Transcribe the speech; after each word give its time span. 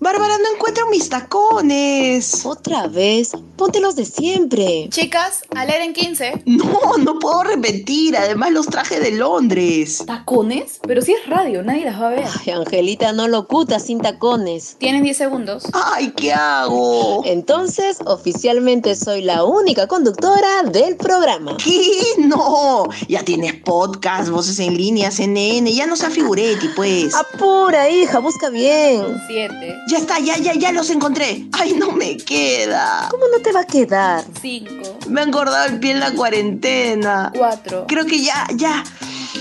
Bárbara, 0.00 0.38
no 0.38 0.54
encuentro 0.54 0.88
mis 0.90 1.08
tacones. 1.08 2.44
Otra 2.46 2.86
vez, 2.86 3.32
ponte 3.58 3.80
los 3.80 3.96
de 3.96 4.06
siempre. 4.06 4.88
Chicas, 4.88 5.42
al 5.54 5.68
en 5.68 5.92
15. 5.92 6.44
No, 6.46 6.96
no 6.98 7.18
puedo 7.18 7.42
repetir. 7.42 8.16
Además 8.16 8.52
los 8.52 8.66
traje 8.66 9.00
de 9.00 9.10
Londres. 9.10 10.04
¿Tacones? 10.06 10.78
Pero 10.86 11.02
si 11.02 11.12
es 11.12 11.26
radio, 11.26 11.62
nadie 11.62 11.84
las 11.84 12.00
va 12.00 12.06
a 12.06 12.10
ver. 12.10 12.24
Ay, 12.40 12.52
Angelita, 12.52 13.12
no 13.12 13.28
locuta 13.28 13.78
sin 13.80 14.00
tacones. 14.00 14.76
Tienes 14.78 15.02
10 15.02 15.16
segundos. 15.16 15.64
Ay, 15.72 16.12
¿qué 16.16 16.32
hago? 16.32 17.22
Entonces, 17.26 17.98
oficialmente 18.06 18.94
soy 18.94 19.22
la 19.22 19.44
única 19.44 19.86
conductora 19.88 20.62
del 20.62 20.96
programa. 20.96 21.56
¿Qué? 21.62 21.82
No. 22.18 22.84
Ya 23.08 23.24
tienes 23.24 23.54
podcast, 23.54 24.30
voces 24.30 24.58
en 24.60 24.76
línea, 24.76 25.10
CNN. 25.10 25.72
Ya 25.72 25.86
no 25.86 25.96
sea 25.96 26.10
figuretti, 26.10 26.68
pues. 26.76 27.14
Apura, 27.14 27.90
hija, 27.90 28.20
busca 28.20 28.48
bien. 28.50 29.20
7. 29.26 29.76
Ya 29.90 29.98
está, 29.98 30.18
ya, 30.20 30.36
ya, 30.38 30.54
ya 30.54 30.72
los 30.72 30.90
encontré. 30.90 31.46
Ay, 31.52 31.72
no 31.72 31.90
me 31.90 32.16
queda. 32.16 33.08
¿Cómo 33.10 33.26
no 33.28 33.40
te 33.42 33.47
va 33.52 33.60
a 33.60 33.64
quedar? 33.64 34.24
5. 34.40 34.98
Me 35.08 35.20
ha 35.20 35.24
engordado 35.24 35.66
el 35.66 35.80
pie 35.80 35.92
en 35.92 36.00
la 36.00 36.12
cuarentena. 36.12 37.32
4. 37.36 37.86
Creo 37.86 38.06
que 38.06 38.22
ya, 38.22 38.46
ya. 38.54 38.84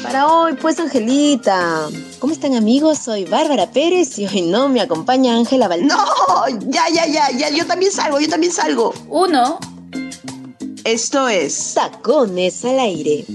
Para 0.04 0.28
hoy, 0.28 0.54
pues, 0.54 0.80
Angelita. 0.80 1.88
¿Cómo 2.20 2.34
están, 2.34 2.56
amigos? 2.56 3.00
Soy 3.00 3.26
Bárbara 3.26 3.72
Pérez 3.72 4.18
y 4.20 4.28
hoy 4.28 4.42
no 4.44 4.70
me 4.70 4.82
acompaña 4.82 5.36
Ángela 5.36 5.68
Valdés. 5.68 5.88
No, 5.88 6.60
ya, 6.68 6.90
ya, 6.90 7.06
ya, 7.08 7.32
ya. 7.32 7.50
Yo 7.50 7.66
también 7.66 7.92
salgo, 7.92 8.20
yo 8.20 8.30
también 8.30 8.54
salgo. 8.54 8.94
1. 9.10 9.60
Esto 10.84 11.28
es. 11.28 11.74
Tacones 11.74 12.64
al 12.64 12.80
aire. 12.80 13.26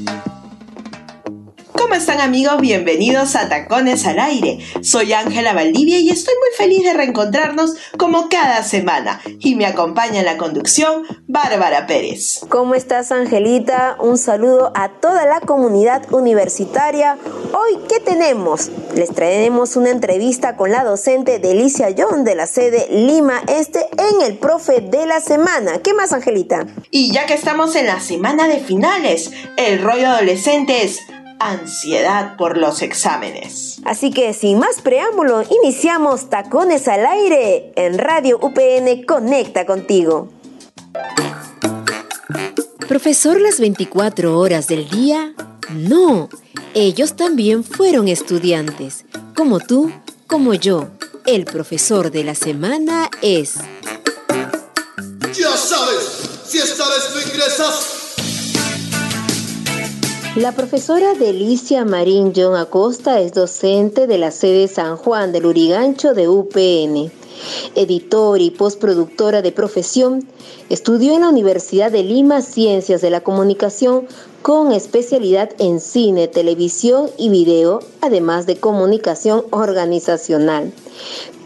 ¿Cómo 1.82 1.94
están 1.94 2.20
amigos? 2.20 2.60
Bienvenidos 2.60 3.34
a 3.34 3.48
Tacones 3.48 4.06
al 4.06 4.20
Aire. 4.20 4.60
Soy 4.82 5.12
Ángela 5.12 5.52
Valdivia 5.52 5.98
y 5.98 6.10
estoy 6.10 6.34
muy 6.34 6.56
feliz 6.56 6.84
de 6.84 6.92
reencontrarnos 6.92 7.74
como 7.98 8.28
cada 8.28 8.62
semana. 8.62 9.20
Y 9.40 9.56
me 9.56 9.66
acompaña 9.66 10.20
en 10.20 10.26
la 10.26 10.36
conducción 10.36 11.02
Bárbara 11.26 11.88
Pérez. 11.88 12.42
¿Cómo 12.48 12.76
estás, 12.76 13.10
Angelita? 13.10 13.96
Un 13.98 14.16
saludo 14.16 14.70
a 14.76 15.00
toda 15.00 15.26
la 15.26 15.40
comunidad 15.40 16.06
universitaria. 16.14 17.18
Hoy, 17.52 17.80
¿qué 17.88 17.98
tenemos? 17.98 18.70
Les 18.94 19.12
traeremos 19.12 19.74
una 19.74 19.90
entrevista 19.90 20.56
con 20.56 20.70
la 20.70 20.84
docente 20.84 21.40
Delicia 21.40 21.88
John 21.98 22.22
de 22.22 22.36
la 22.36 22.46
sede 22.46 22.86
Lima 22.92 23.42
Este 23.48 23.88
en 23.98 24.22
el 24.22 24.38
profe 24.38 24.82
de 24.82 25.04
la 25.04 25.20
semana. 25.20 25.82
¿Qué 25.82 25.94
más, 25.94 26.12
Angelita? 26.12 26.64
Y 26.92 27.10
ya 27.12 27.26
que 27.26 27.34
estamos 27.34 27.74
en 27.74 27.86
la 27.86 27.98
semana 27.98 28.46
de 28.46 28.60
finales, 28.60 29.32
el 29.56 29.82
rollo 29.82 30.08
adolescente 30.10 30.84
es 30.84 31.00
ansiedad 31.50 32.36
por 32.36 32.56
los 32.56 32.82
exámenes. 32.82 33.80
Así 33.84 34.10
que 34.10 34.32
sin 34.32 34.58
más 34.58 34.80
preámbulo, 34.80 35.42
iniciamos 35.62 36.30
Tacones 36.30 36.88
al 36.88 37.04
aire 37.06 37.72
en 37.76 37.98
Radio 37.98 38.38
UPN 38.40 39.04
Conecta 39.04 39.66
contigo. 39.66 40.28
¿Profesor 42.88 43.40
las 43.40 43.58
24 43.58 44.38
horas 44.38 44.68
del 44.68 44.88
día? 44.88 45.34
No, 45.70 46.28
ellos 46.74 47.16
también 47.16 47.64
fueron 47.64 48.08
estudiantes, 48.08 49.04
como 49.34 49.60
tú, 49.60 49.90
como 50.26 50.54
yo. 50.54 50.88
El 51.24 51.44
profesor 51.44 52.10
de 52.10 52.24
la 52.24 52.34
semana 52.34 53.10
es... 53.22 53.54
Ya 55.34 55.56
sabes, 55.56 56.42
si 56.46 56.58
esta 56.58 56.88
vez 56.88 57.10
no 57.14 57.20
ingresas, 57.22 58.01
La 60.36 60.52
profesora 60.52 61.12
Delicia 61.12 61.84
Marín 61.84 62.32
John 62.34 62.56
Acosta 62.56 63.20
es 63.20 63.34
docente 63.34 64.06
de 64.06 64.16
la 64.16 64.30
sede 64.30 64.66
San 64.66 64.96
Juan 64.96 65.30
del 65.30 65.44
Urigancho 65.44 66.14
de 66.14 66.26
UPN. 66.26 67.12
Editor 67.74 68.40
y 68.40 68.50
postproductora 68.50 69.42
de 69.42 69.52
profesión, 69.52 70.26
estudió 70.70 71.12
en 71.14 71.20
la 71.20 71.28
Universidad 71.28 71.92
de 71.92 72.02
Lima 72.02 72.40
Ciencias 72.40 73.02
de 73.02 73.10
la 73.10 73.20
Comunicación 73.20 74.06
con 74.40 74.72
especialidad 74.72 75.50
en 75.58 75.80
cine, 75.80 76.28
televisión 76.28 77.10
y 77.18 77.28
video, 77.28 77.80
además 78.00 78.46
de 78.46 78.56
comunicación 78.56 79.44
organizacional. 79.50 80.72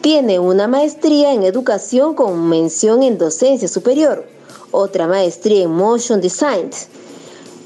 Tiene 0.00 0.38
una 0.38 0.68
maestría 0.68 1.32
en 1.32 1.42
educación 1.42 2.14
con 2.14 2.48
mención 2.48 3.02
en 3.02 3.18
docencia 3.18 3.66
superior, 3.66 4.28
otra 4.70 5.08
maestría 5.08 5.64
en 5.64 5.72
motion 5.72 6.20
design 6.20 6.70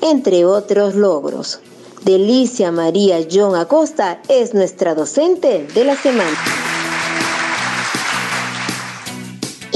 entre 0.02 0.44
otros 0.44 0.94
logros. 0.94 1.60
Delicia 2.02 2.72
María 2.72 3.18
John 3.30 3.54
Acosta 3.54 4.20
es 4.28 4.54
nuestra 4.54 4.94
docente 4.94 5.66
de 5.74 5.84
la 5.84 5.96
semana. 5.96 6.69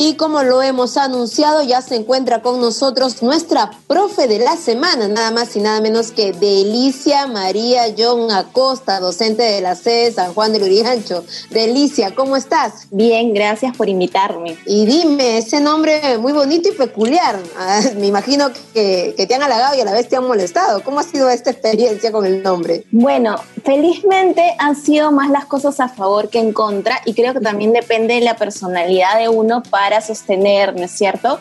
Y 0.06 0.16
como 0.16 0.42
lo 0.42 0.60
hemos 0.60 0.98
anunciado, 0.98 1.62
ya 1.62 1.80
se 1.80 1.96
encuentra 1.96 2.42
con 2.42 2.60
nosotros 2.60 3.22
nuestra 3.22 3.70
profe 3.86 4.28
de 4.28 4.38
la 4.38 4.54
semana, 4.54 5.08
nada 5.08 5.30
más 5.30 5.56
y 5.56 5.60
nada 5.60 5.80
menos 5.80 6.12
que 6.12 6.32
Delicia 6.32 7.26
María 7.26 7.84
John 7.96 8.30
Acosta, 8.30 9.00
docente 9.00 9.42
de 9.44 9.62
la 9.62 9.74
sede 9.74 10.12
San 10.12 10.34
Juan 10.34 10.52
del 10.52 10.64
Urigancho. 10.64 11.24
Delicia, 11.48 12.14
¿cómo 12.14 12.36
estás? 12.36 12.86
Bien, 12.90 13.32
gracias 13.32 13.74
por 13.74 13.88
invitarme. 13.88 14.58
Y 14.66 14.84
dime, 14.84 15.38
ese 15.38 15.62
nombre 15.62 16.18
muy 16.18 16.34
bonito 16.34 16.68
y 16.68 16.72
peculiar. 16.72 17.38
Ah, 17.56 17.80
me 17.96 18.06
imagino 18.06 18.50
que, 18.74 19.14
que 19.16 19.26
te 19.26 19.34
han 19.34 19.42
halagado 19.42 19.74
y 19.74 19.80
a 19.80 19.86
la 19.86 19.92
vez 19.94 20.06
te 20.10 20.16
han 20.16 20.28
molestado. 20.28 20.82
¿Cómo 20.82 21.00
ha 21.00 21.04
sido 21.04 21.30
esta 21.30 21.50
experiencia 21.50 22.12
con 22.12 22.26
el 22.26 22.42
nombre? 22.42 22.84
Bueno, 22.90 23.36
felizmente 23.64 24.54
han 24.58 24.76
sido 24.76 25.12
más 25.12 25.30
las 25.30 25.46
cosas 25.46 25.80
a 25.80 25.88
favor 25.88 26.28
que 26.28 26.40
en 26.40 26.52
contra 26.52 27.00
y 27.06 27.14
creo 27.14 27.32
que 27.32 27.40
también 27.40 27.72
depende 27.72 28.16
de 28.16 28.20
la 28.20 28.36
personalidad 28.36 29.18
de 29.18 29.30
uno 29.30 29.62
para 29.62 29.93
sostener, 30.00 30.74
¿no 30.74 30.84
es 30.84 30.90
cierto? 30.90 31.40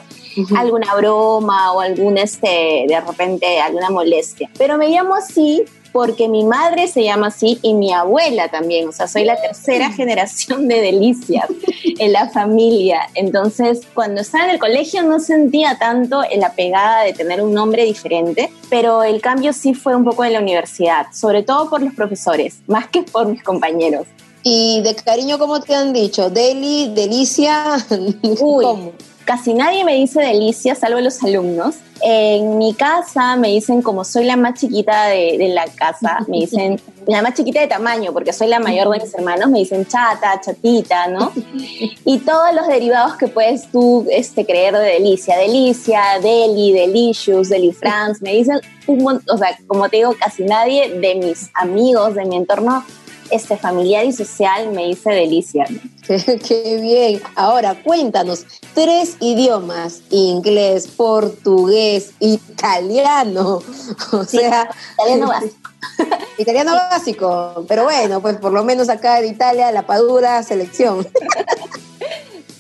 Alguna 0.56 0.96
broma 0.96 1.74
o 1.74 1.82
algún, 1.82 2.18
este, 2.18 2.86
de 2.88 3.02
repente, 3.06 3.60
alguna 3.60 3.90
molestia. 3.90 4.50
Pero 4.58 4.78
me 4.78 4.90
llamo 4.90 5.16
así 5.16 5.64
porque 5.94 6.28
mi 6.28 6.44
madre 6.44 6.88
se 6.88 7.04
llama 7.04 7.28
así 7.28 7.60
y 7.62 7.76
mi 7.76 7.94
abuela 7.94 8.50
también, 8.50 8.90
o 8.90 8.92
sea, 8.92 9.08
soy 9.08 9.24
la 9.24 9.40
tercera 9.40 9.92
generación 9.92 10.68
de 10.68 10.82
delicias 10.82 11.46
en 12.00 12.12
la 12.12 12.30
familia. 12.30 13.08
Entonces, 13.14 13.82
cuando 13.94 14.22
estaba 14.22 14.46
en 14.46 14.50
el 14.50 14.60
colegio 14.60 15.04
no 15.04 15.20
sentía 15.20 15.78
tanto 15.78 16.24
la 16.36 16.54
pegada 16.54 17.04
de 17.04 17.14
tener 17.14 17.42
un 17.42 17.54
nombre 17.54 17.86
diferente, 17.86 18.52
pero 18.70 19.04
el 19.04 19.22
cambio 19.22 19.54
sí 19.54 19.76
fue 19.76 19.96
un 19.96 20.04
poco 20.04 20.26
en 20.26 20.34
la 20.34 20.40
universidad, 20.40 21.06
sobre 21.14 21.44
todo 21.44 21.70
por 21.70 21.82
los 21.82 21.94
profesores, 21.94 22.58
más 22.68 22.88
que 22.88 23.04
por 23.04 23.28
mis 23.28 23.44
compañeros. 23.44 24.08
Y 24.44 24.82
de 24.82 24.96
cariño, 24.96 25.40
¿cómo 25.40 25.62
te 25.62 25.74
han 25.74 25.94
dicho? 25.94 26.30
Deli, 26.30 26.92
Delicia, 26.94 27.78
Uy, 28.22 28.66
¿cómo? 28.66 28.92
casi 29.26 29.54
nadie 29.54 29.84
me 29.86 29.96
dice 29.96 30.22
delicia, 30.22 30.76
salvo 30.76 31.00
los 31.00 31.24
alumnos. 31.24 31.76
En 32.02 32.58
mi 32.58 32.74
casa 32.74 33.38
me 33.38 33.48
dicen, 33.48 33.82
como 33.82 34.04
soy 34.04 34.26
la 34.26 34.36
más 34.36 34.60
chiquita 34.60 35.08
de, 35.08 35.38
de 35.38 35.48
la 35.50 35.66
casa, 35.68 36.20
me 36.28 36.40
dicen, 36.40 36.82
la 37.08 37.22
más 37.22 37.34
chiquita 37.36 37.62
de 37.62 37.68
tamaño, 37.68 38.12
porque 38.12 38.34
soy 38.34 38.48
la 38.48 38.60
mayor 38.60 38.90
de 38.90 39.00
mis 39.00 39.14
hermanos, 39.14 39.50
me 39.50 39.60
dicen 39.60 39.86
chata, 39.86 40.42
chatita, 40.42 41.08
¿no? 41.08 41.32
Y 42.06 42.20
todos 42.20 42.54
los 42.54 42.68
derivados 42.68 43.16
que 43.16 43.28
puedes 43.28 43.72
tú 43.72 44.06
este, 44.10 44.46
creer 44.46 44.76
de 44.76 44.86
delicia, 44.86 45.38
delicia, 45.38 46.02
deli, 46.22 46.74
delicious, 46.74 47.48
delifrance, 47.48 48.22
me 48.22 48.34
dicen 48.34 48.60
un 48.88 49.04
montón, 49.04 49.36
o 49.36 49.38
sea, 49.38 49.58
como 49.68 49.88
te 49.88 49.98
digo, 49.98 50.14
casi 50.20 50.44
nadie 50.44 51.00
de 51.00 51.16
mis 51.16 51.50
amigos, 51.54 52.16
de 52.16 52.26
mi 52.26 52.36
entorno 52.36 52.84
este, 53.34 53.58
familiar 53.58 54.06
y 54.06 54.12
social 54.14 54.72
me 54.72 54.88
dice 54.88 55.10
delicia. 55.12 55.66
¿no? 55.70 55.80
Qué, 56.48 56.80
bien. 56.82 57.22
Ahora, 57.36 57.82
cuéntanos, 57.84 58.46
tres 58.74 59.18
idiomas, 59.20 60.02
inglés, 60.10 60.88
portugués, 60.88 62.12
italiano. 62.20 63.62
O 64.12 64.24
Sí, 64.24 64.38
sea, 64.38 64.70
italiano 64.96 65.28
básico. 65.30 65.56
italiano 66.38 66.74
básico. 66.74 67.66
Pero 67.68 67.84
bueno, 67.84 68.22
pues 68.22 68.38
por 68.38 68.54
lo 68.54 68.64
menos 68.64 68.90
acá 68.90 69.20
en 69.20 69.34
Italia, 69.34 69.72
la 69.72 69.86
Padura, 69.86 70.42
selección. 70.44 71.08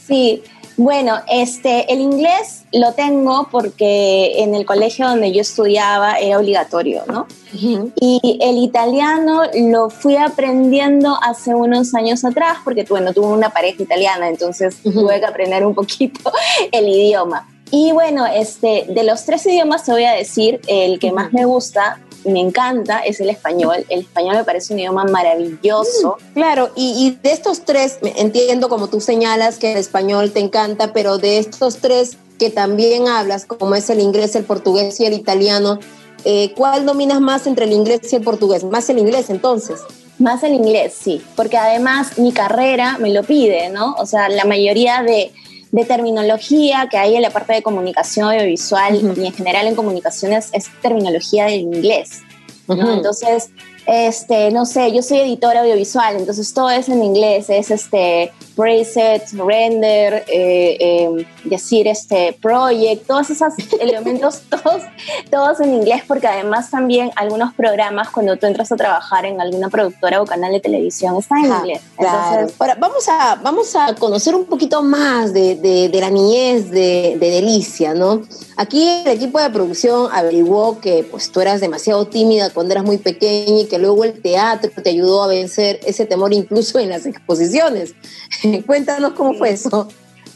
Sí, 0.07 0.43
bueno, 0.75 1.19
este, 1.29 1.91
el 1.93 1.99
inglés 1.99 2.63
lo 2.71 2.93
tengo 2.93 3.47
porque 3.51 4.41
en 4.41 4.55
el 4.55 4.65
colegio 4.65 5.07
donde 5.07 5.31
yo 5.31 5.41
estudiaba 5.41 6.15
era 6.15 6.39
obligatorio, 6.39 7.03
¿no? 7.07 7.27
Y 7.53 8.39
el 8.41 8.57
italiano 8.57 9.43
lo 9.53 9.91
fui 9.91 10.15
aprendiendo 10.15 11.17
hace 11.21 11.53
unos 11.53 11.93
años 11.93 12.25
atrás 12.25 12.57
porque, 12.63 12.83
bueno, 12.89 13.13
tuve 13.13 13.27
una 13.27 13.49
pareja 13.49 13.83
italiana, 13.83 14.27
entonces 14.27 14.77
tuve 14.81 15.19
que 15.19 15.25
aprender 15.25 15.63
un 15.65 15.75
poquito 15.75 16.31
el 16.71 16.87
idioma. 16.87 17.47
Y 17.75 17.91
bueno, 17.91 18.25
este, 18.27 18.85
de 18.87 19.03
los 19.03 19.25
tres 19.25 19.45
idiomas 19.47 19.83
te 19.83 19.91
voy 19.91 20.03
a 20.03 20.11
decir, 20.13 20.61
el 20.67 20.99
que 20.99 21.11
más 21.11 21.33
me 21.33 21.45
gusta, 21.45 21.99
me 22.25 22.39
encanta, 22.39 22.99
es 22.99 23.19
el 23.19 23.29
español. 23.29 23.85
El 23.89 24.01
español 24.01 24.35
me 24.35 24.43
parece 24.43 24.73
un 24.73 24.79
idioma 24.79 25.03
maravilloso. 25.05 26.17
Claro, 26.33 26.71
y, 26.75 27.07
y 27.07 27.19
de 27.21 27.31
estos 27.31 27.65
tres, 27.65 27.97
entiendo 28.01 28.69
como 28.69 28.87
tú 28.87 29.01
señalas 29.01 29.57
que 29.57 29.73
el 29.73 29.77
español 29.77 30.31
te 30.31 30.39
encanta, 30.39 30.93
pero 30.93 31.17
de 31.17 31.37
estos 31.37 31.77
tres 31.77 32.17
que 32.39 32.49
también 32.49 33.07
hablas, 33.07 33.45
como 33.45 33.75
es 33.75 33.89
el 33.89 33.99
inglés, 33.99 34.35
el 34.35 34.43
portugués 34.43 34.99
y 34.99 35.05
el 35.05 35.13
italiano, 35.13 35.79
eh, 36.25 36.53
¿cuál 36.55 36.85
dominas 36.85 37.21
más 37.21 37.47
entre 37.47 37.65
el 37.65 37.73
inglés 37.73 38.11
y 38.11 38.15
el 38.15 38.23
portugués? 38.23 38.63
Más 38.63 38.89
el 38.89 38.99
inglés 38.99 39.29
entonces. 39.29 39.79
Más 40.19 40.43
el 40.43 40.53
inglés, 40.53 40.93
sí, 40.99 41.21
porque 41.35 41.57
además 41.57 42.17
mi 42.17 42.31
carrera 42.31 42.97
me 42.99 43.11
lo 43.11 43.23
pide, 43.23 43.69
¿no? 43.69 43.95
O 43.97 44.05
sea, 44.05 44.29
la 44.29 44.45
mayoría 44.45 45.01
de, 45.01 45.31
de 45.73 45.85
terminología 45.85 46.87
que 46.89 46.97
hay 46.97 47.15
en 47.15 47.23
la 47.23 47.31
parte 47.31 47.51
de 47.51 47.63
comunicación 47.63 48.29
audiovisual 48.29 48.95
y 49.17 49.25
en 49.25 49.33
general 49.33 49.65
en 49.65 49.75
comunicaciones 49.75 50.49
es 50.53 50.69
terminología 50.83 51.45
del 51.45 51.61
inglés. 51.61 52.21
¿no? 52.67 52.93
Entonces, 52.93 53.49
este, 53.87 54.51
no 54.51 54.65
sé, 54.65 54.93
yo 54.93 55.01
soy 55.01 55.21
editora 55.21 55.61
audiovisual, 55.61 56.15
entonces 56.15 56.53
todo 56.53 56.69
es 56.69 56.89
en 56.89 57.03
inglés, 57.03 57.49
es 57.49 57.71
este 57.71 58.31
preset, 58.55 59.31
render, 59.33 60.25
eh, 60.27 60.77
eh, 60.79 61.27
decir 61.43 61.87
este 61.87 62.37
project, 62.41 63.05
todos 63.07 63.29
esos 63.29 63.53
elementos, 63.79 64.41
todos, 64.49 64.83
todos 65.29 65.59
en 65.61 65.73
inglés, 65.73 66.03
porque 66.07 66.27
además 66.27 66.69
también 66.69 67.11
algunos 67.15 67.53
programas 67.53 68.09
cuando 68.09 68.37
tú 68.37 68.45
entras 68.45 68.71
a 68.71 68.75
trabajar 68.75 69.25
en 69.25 69.41
alguna 69.41 69.69
productora 69.69 70.21
o 70.21 70.25
canal 70.25 70.51
de 70.51 70.59
televisión 70.59 71.17
están 71.17 71.45
en 71.45 71.51
inglés. 71.51 71.81
Entonces, 71.97 72.55
Ahora, 72.59 72.75
vamos 72.79 73.07
a, 73.09 73.35
vamos 73.35 73.75
a 73.75 73.95
conocer 73.95 74.35
un 74.35 74.45
poquito 74.45 74.83
más 74.83 75.33
de, 75.33 75.55
de, 75.55 75.89
de 75.89 76.01
la 76.01 76.09
niñez 76.09 76.69
de, 76.69 77.17
de 77.19 77.31
Delicia, 77.31 77.93
¿no? 77.93 78.21
Aquí 78.55 78.87
el 79.05 79.11
equipo 79.11 79.39
de 79.39 79.49
producción 79.49 80.09
averiguó 80.11 80.79
que 80.79 81.03
pues 81.09 81.31
tú 81.31 81.41
eras 81.41 81.59
demasiado 81.59 82.05
tímida 82.07 82.51
cuando 82.51 82.73
eras 82.73 82.83
muy 82.83 82.97
pequeña 82.97 83.61
y 83.61 83.65
que 83.65 83.79
luego 83.79 84.03
el 84.03 84.21
teatro 84.21 84.69
te 84.83 84.89
ayudó 84.89 85.23
a 85.23 85.27
vencer 85.27 85.79
ese 85.85 86.05
temor 86.05 86.33
incluso 86.33 86.79
en 86.79 86.89
las 86.89 87.05
exposiciones. 87.05 87.95
Cuéntanos 88.65 89.13
cómo 89.13 89.33
fue 89.33 89.51
eso. 89.51 89.87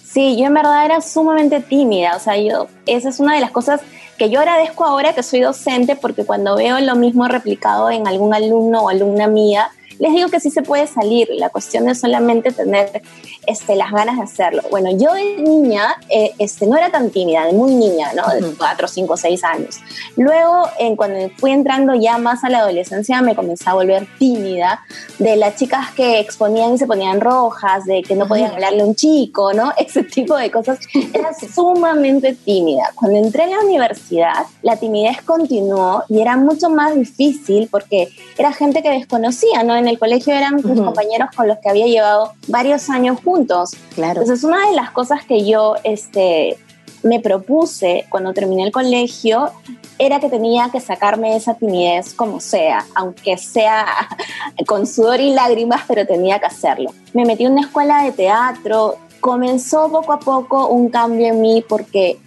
Sí, 0.03 0.37
yo 0.37 0.45
en 0.45 0.53
verdad 0.53 0.85
era 0.85 1.01
sumamente 1.01 1.59
tímida, 1.59 2.15
o 2.15 2.19
sea, 2.19 2.37
yo, 2.37 2.67
esa 2.85 3.09
es 3.09 3.19
una 3.19 3.35
de 3.35 3.41
las 3.41 3.51
cosas 3.51 3.81
que 4.17 4.29
yo 4.29 4.39
agradezco 4.39 4.83
ahora 4.83 5.13
que 5.13 5.21
soy 5.21 5.41
docente 5.41 5.95
porque 5.95 6.25
cuando 6.25 6.55
veo 6.55 6.79
lo 6.79 6.95
mismo 6.95 7.27
replicado 7.27 7.91
en 7.91 8.07
algún 8.07 8.33
alumno 8.33 8.83
o 8.83 8.89
alumna 8.89 9.27
mía, 9.27 9.69
les 9.99 10.13
digo 10.13 10.29
que 10.29 10.39
sí 10.39 10.51
se 10.51 10.61
puede 10.61 10.87
salir, 10.87 11.27
la 11.31 11.49
cuestión 11.49 11.89
es 11.89 11.99
solamente 11.99 12.51
tener 12.51 13.01
este, 13.45 13.75
las 13.75 13.91
ganas 13.91 14.17
de 14.17 14.23
hacerlo. 14.23 14.61
Bueno, 14.69 14.91
yo 14.91 15.13
de 15.13 15.37
niña 15.37 15.95
eh, 16.09 16.33
este, 16.37 16.67
no 16.67 16.77
era 16.77 16.89
tan 16.89 17.09
tímida, 17.09 17.45
de 17.45 17.53
muy 17.53 17.73
niña, 17.73 18.11
¿no? 18.13 18.27
De 18.27 18.55
4, 18.55 18.87
5, 18.87 19.17
6 19.17 19.43
años. 19.43 19.79
Luego, 20.15 20.63
en, 20.79 20.95
cuando 20.95 21.29
fui 21.37 21.51
entrando 21.51 21.95
ya 21.95 22.17
más 22.17 22.43
a 22.43 22.49
la 22.49 22.59
adolescencia, 22.59 23.21
me 23.21 23.35
comencé 23.35 23.69
a 23.69 23.73
volver 23.73 24.07
tímida, 24.19 24.81
de 25.19 25.35
las 25.35 25.55
chicas 25.55 25.91
que 25.91 26.19
exponían 26.19 26.73
y 26.73 26.77
se 26.77 26.87
ponían 26.87 27.21
rojas, 27.21 27.85
de 27.85 28.03
que 28.03 28.15
no 28.15 28.27
podían 28.27 28.51
hablarle 28.51 28.81
a 28.81 28.85
un 28.85 28.95
chico, 28.95 29.53
¿no? 29.53 29.73
Ese 29.77 30.03
tipo 30.03 30.35
de 30.35 30.51
cosas. 30.51 30.79
Era 31.13 31.31
sumamente 31.33 32.33
tímida. 32.33 32.91
Cuando 32.95 33.17
entré 33.17 33.43
en 33.43 33.51
la 33.51 33.59
universidad, 33.59 34.45
la 34.61 34.77
timidez 34.77 35.21
continuó 35.21 36.03
y 36.09 36.21
era 36.21 36.37
mucho 36.37 36.69
más 36.69 36.95
difícil 36.95 37.67
porque 37.71 38.09
era 38.37 38.51
gente 38.53 38.81
que 38.81 38.89
desconocía, 38.89 39.63
¿no? 39.63 39.75
En 39.75 39.86
el 39.87 39.99
colegio 39.99 40.33
eran 40.33 40.55
mis 40.55 40.79
compañeros 40.79 41.29
con 41.35 41.47
los 41.47 41.57
que 41.59 41.69
había 41.69 41.87
llevado 41.87 42.33
varios 42.47 42.89
años 42.89 43.19
juntos. 43.23 43.71
Claro. 43.95 44.21
Entonces, 44.21 44.43
una 44.43 44.67
de 44.69 44.75
las 44.75 44.91
cosas 44.91 45.25
que 45.25 45.45
yo 45.45 45.75
este, 45.83 46.57
me 47.03 47.19
propuse 47.19 48.05
cuando 48.09 48.33
terminé 48.33 48.63
el 48.63 48.71
colegio 48.71 49.51
era 49.99 50.19
que 50.19 50.29
tenía 50.29 50.69
que 50.69 50.79
sacarme 50.79 51.35
esa 51.35 51.55
timidez 51.55 52.13
como 52.13 52.39
sea, 52.39 52.85
aunque 52.95 53.37
sea 53.37 53.85
con 54.67 54.85
sudor 54.85 55.19
y 55.19 55.33
lágrimas, 55.33 55.81
pero 55.87 56.05
tenía 56.05 56.39
que 56.39 56.45
hacerlo. 56.45 56.93
Me 57.13 57.25
metí 57.25 57.45
en 57.45 57.53
una 57.53 57.61
escuela 57.61 58.03
de 58.03 58.11
teatro, 58.11 58.97
comenzó 59.19 59.89
poco 59.91 60.13
a 60.13 60.19
poco 60.19 60.67
un 60.67 60.89
cambio 60.89 61.27
en 61.27 61.41
mí 61.41 61.63
porque 61.67 62.19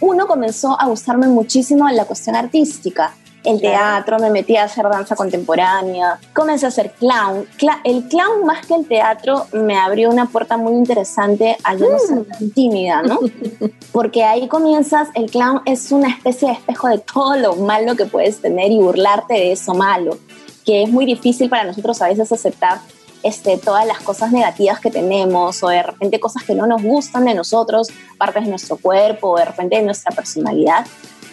uno 0.00 0.26
comenzó 0.26 0.80
a 0.80 0.86
gustarme 0.86 1.28
muchísimo 1.28 1.88
la 1.90 2.06
cuestión 2.06 2.36
artística 2.36 3.12
el 3.44 3.60
teatro, 3.60 4.18
me 4.18 4.30
metí 4.30 4.56
a 4.56 4.64
hacer 4.64 4.88
danza 4.88 5.14
contemporánea, 5.14 6.18
comencé 6.34 6.66
a 6.66 6.68
hacer 6.68 6.92
clown. 6.92 7.46
el 7.84 8.08
clown 8.08 8.44
más 8.44 8.66
que 8.66 8.74
el 8.74 8.86
teatro 8.86 9.46
me 9.52 9.76
abrió 9.76 10.10
una 10.10 10.26
puerta 10.26 10.56
muy 10.56 10.74
interesante 10.74 11.56
a 11.64 11.74
yo 11.74 11.88
no 11.90 11.98
ser 11.98 12.24
tan 12.24 12.50
tímida, 12.50 13.02
¿no? 13.02 13.20
Porque 13.92 14.24
ahí 14.24 14.48
comienzas, 14.48 15.08
el 15.14 15.30
clown 15.30 15.62
es 15.64 15.92
una 15.92 16.08
especie 16.08 16.48
de 16.48 16.54
espejo 16.54 16.88
de 16.88 16.98
todo 16.98 17.36
lo 17.36 17.56
malo 17.56 17.96
que 17.96 18.06
puedes 18.06 18.40
tener 18.40 18.70
y 18.70 18.78
burlarte 18.78 19.34
de 19.34 19.52
eso 19.52 19.74
malo, 19.74 20.18
que 20.64 20.82
es 20.82 20.90
muy 20.90 21.06
difícil 21.06 21.48
para 21.48 21.64
nosotros 21.64 22.00
a 22.02 22.08
veces 22.08 22.30
aceptar 22.32 22.80
este, 23.22 23.58
todas 23.58 23.86
las 23.86 23.98
cosas 24.00 24.30
negativas 24.30 24.80
que 24.80 24.90
tenemos 24.90 25.62
o 25.62 25.68
de 25.68 25.82
repente 25.82 26.20
cosas 26.20 26.44
que 26.44 26.54
no 26.54 26.66
nos 26.66 26.82
gustan 26.82 27.24
de 27.24 27.34
nosotros, 27.34 27.88
partes 28.16 28.44
de 28.44 28.50
nuestro 28.50 28.76
cuerpo 28.76 29.30
o 29.30 29.38
de 29.38 29.44
repente 29.44 29.76
de 29.76 29.82
nuestra 29.82 30.14
personalidad. 30.14 30.86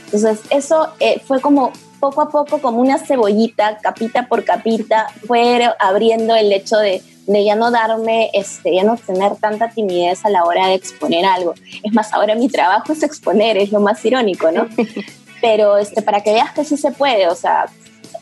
Entonces, 0.06 0.40
eso 0.50 0.90
eh, 1.00 1.22
fue 1.26 1.42
como 1.42 1.72
poco 2.10 2.22
a 2.22 2.30
poco, 2.30 2.62
como 2.62 2.82
una 2.82 3.00
cebollita, 3.00 3.78
capita 3.78 4.28
por 4.28 4.44
capita, 4.44 5.08
fue 5.26 5.68
abriendo 5.80 6.36
el 6.36 6.52
hecho 6.52 6.78
de, 6.78 7.02
de 7.26 7.44
ya 7.44 7.56
no 7.56 7.72
darme, 7.72 8.30
este, 8.34 8.76
ya 8.76 8.84
no 8.84 8.96
tener 8.96 9.36
tanta 9.38 9.70
timidez 9.70 10.24
a 10.24 10.30
la 10.30 10.44
hora 10.44 10.68
de 10.68 10.76
exponer 10.76 11.26
algo. 11.26 11.56
Es 11.84 11.94
más, 11.94 12.14
ahora 12.14 12.36
mi 12.36 12.48
trabajo 12.48 12.94
es 12.94 13.02
exponer, 13.02 13.58
es 13.58 13.72
lo 13.72 13.80
más 13.80 14.06
irónico, 14.06 14.52
¿no? 14.52 14.68
Pero 15.42 15.78
este, 15.78 16.04
para 16.04 16.22
que 16.22 16.34
veas 16.34 16.52
que 16.54 16.64
sí 16.64 16.78
se 16.78 16.92
puede, 16.92 17.28
o 17.28 17.36
sea, 17.36 17.66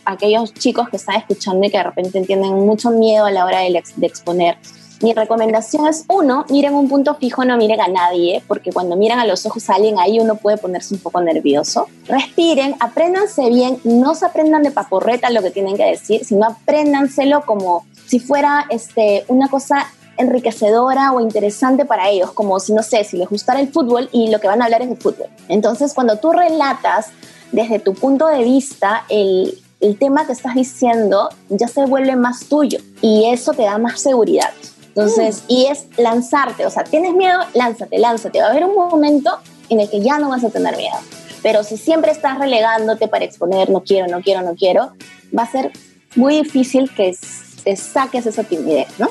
aquellos 0.06 0.54
chicos 0.54 0.88
que 0.88 0.96
están 0.96 1.16
escuchando 1.16 1.66
y 1.68 1.70
que 1.70 1.78
de 1.78 1.84
repente 1.84 2.22
tienen 2.22 2.54
mucho 2.54 2.90
miedo 2.90 3.26
a 3.26 3.32
la 3.32 3.46
hora 3.46 3.60
de, 3.60 3.84
de 3.98 4.08
exponer, 4.08 4.58
mi 5.02 5.14
recomendación 5.14 5.88
es, 5.88 6.06
uno, 6.08 6.46
miren 6.50 6.74
un 6.74 6.88
punto 6.88 7.16
fijo, 7.16 7.44
no 7.44 7.58
miren 7.58 7.82
a 7.82 7.88
nadie, 7.88 8.44
porque 8.48 8.72
cuando 8.72 8.96
miran 8.96 9.20
a 9.20 9.26
los 9.26 9.46
ojos 9.46 9.70
a 9.70 9.76
alguien 9.76 10.00
ahí 10.00 10.20
uno 10.20 10.36
puede 10.36 10.58
ponerse 10.58 10.94
un 10.94 11.02
poco 11.02 11.22
nervioso. 11.22 11.88
Respiren, 12.08 12.76
apréndanse 12.80 13.50
bien, 13.50 13.80
no 13.84 14.16
se 14.16 14.26
aprendan 14.26 14.64
de 14.64 14.72
paporreta 14.72 15.30
lo 15.30 15.42
que 15.42 15.52
tienen 15.52 15.76
que 15.76 15.86
decir, 15.86 16.24
sino 16.24 16.46
apréndanselo 16.46 17.46
como 17.46 17.86
si 18.08 18.20
fuera 18.20 18.66
este, 18.70 19.26
una 19.28 19.50
cosa 19.50 19.88
enriquecedora 20.18 21.12
o 21.12 21.20
interesante 21.20 21.86
para 21.86 22.10
ellos, 22.10 22.32
como 22.32 22.60
si, 22.60 22.74
no 22.74 22.84
sé, 22.84 23.04
si 23.04 23.18
les 23.18 23.30
gustara 23.30 23.60
el 23.60 23.70
fútbol 23.70 24.10
y 24.12 24.30
lo 24.30 24.40
que 24.40 24.48
van 24.48 24.62
a 24.62 24.66
hablar 24.66 24.82
es 24.84 24.90
de 24.90 24.96
fútbol. 24.96 25.28
Entonces, 25.48 25.94
cuando 25.94 26.18
tú 26.18 26.32
relatas 26.32 27.08
desde 27.52 27.80
tu 27.80 27.94
punto 27.94 28.28
de 28.28 28.44
vista 28.44 29.06
el, 29.10 29.58
el 29.80 29.98
tema 29.98 30.26
que 30.26 30.34
estás 30.34 30.56
diciendo, 30.56 31.30
ya 31.50 31.68
se 31.68 31.86
vuelve 31.86 32.16
más 32.16 32.46
tuyo 32.46 32.80
y 33.02 33.26
eso 33.26 33.54
te 33.54 33.64
da 33.64 33.78
más 33.78 34.00
seguridad. 34.00 34.50
Entonces, 34.96 35.44
y 35.48 35.66
es 35.66 35.88
lanzarte, 35.98 36.66
o 36.68 36.70
sea, 36.70 36.84
tienes 36.84 37.14
miedo, 37.16 37.40
lánzate, 37.56 37.98
lánzate. 37.98 38.40
Va 38.40 38.48
a 38.48 38.52
haber 38.52 38.66
un 38.66 38.76
momento 38.76 39.40
en 39.70 39.80
el 39.80 39.90
que 39.90 40.02
ya 40.02 40.20
no 40.20 40.30
vas 40.30 40.44
a 40.44 40.50
tener 40.50 40.78
miedo. 40.78 40.96
Pero 41.42 41.64
si 41.64 41.78
siempre 41.78 42.12
estás 42.12 42.38
relegándote 42.38 43.08
para 43.08 43.26
exponer, 43.26 43.70
no 43.70 43.84
quiero, 43.84 44.08
no 44.08 44.22
quiero, 44.22 44.44
no 44.44 44.56
quiero, 44.56 44.92
va 45.38 45.44
a 45.44 45.52
ser 45.52 45.72
muy 46.16 46.36
difícil 46.44 46.92
que 46.94 47.18
te 47.64 47.76
saques 47.76 48.28
esa 48.28 48.44
timidez, 48.44 48.88
¿no? 49.00 49.10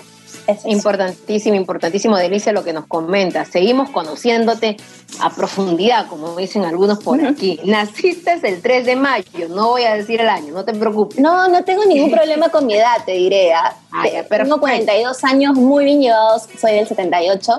Importantísimo, 0.65 1.57
importantísimo, 1.57 2.17
Delicia, 2.17 2.53
lo 2.53 2.65
que 2.65 2.73
nos 2.73 2.87
comenta. 2.87 3.45
Seguimos 3.45 3.91
conociéndote 3.91 4.77
a 5.21 5.31
profundidad, 5.31 6.07
como 6.07 6.37
dicen 6.37 6.65
algunos 6.65 7.03
por 7.03 7.25
aquí. 7.25 7.61
Naciste 7.65 8.41
el 8.43 8.61
3 8.61 8.87
de 8.87 8.97
mayo, 8.97 9.49
no 9.49 9.69
voy 9.69 9.85
a 9.85 9.95
decir 9.95 10.21
el 10.21 10.29
año, 10.29 10.53
no 10.53 10.65
te 10.65 10.75
preocupes. 10.75 11.19
No, 11.19 11.49
no 11.49 11.65
tengo 11.65 11.85
ningún 11.85 12.11
problema 12.17 12.49
con 12.49 12.67
mi 12.67 12.75
edad, 12.75 13.05
te 13.05 13.13
diré. 13.13 13.53
¿ah? 13.53 13.77
tengo 14.29 14.59
42 14.59 15.25
años 15.25 15.55
muy 15.55 15.85
bien 15.85 16.01
llevados, 16.01 16.49
soy 16.61 16.73
del 16.73 16.87
78 16.87 17.53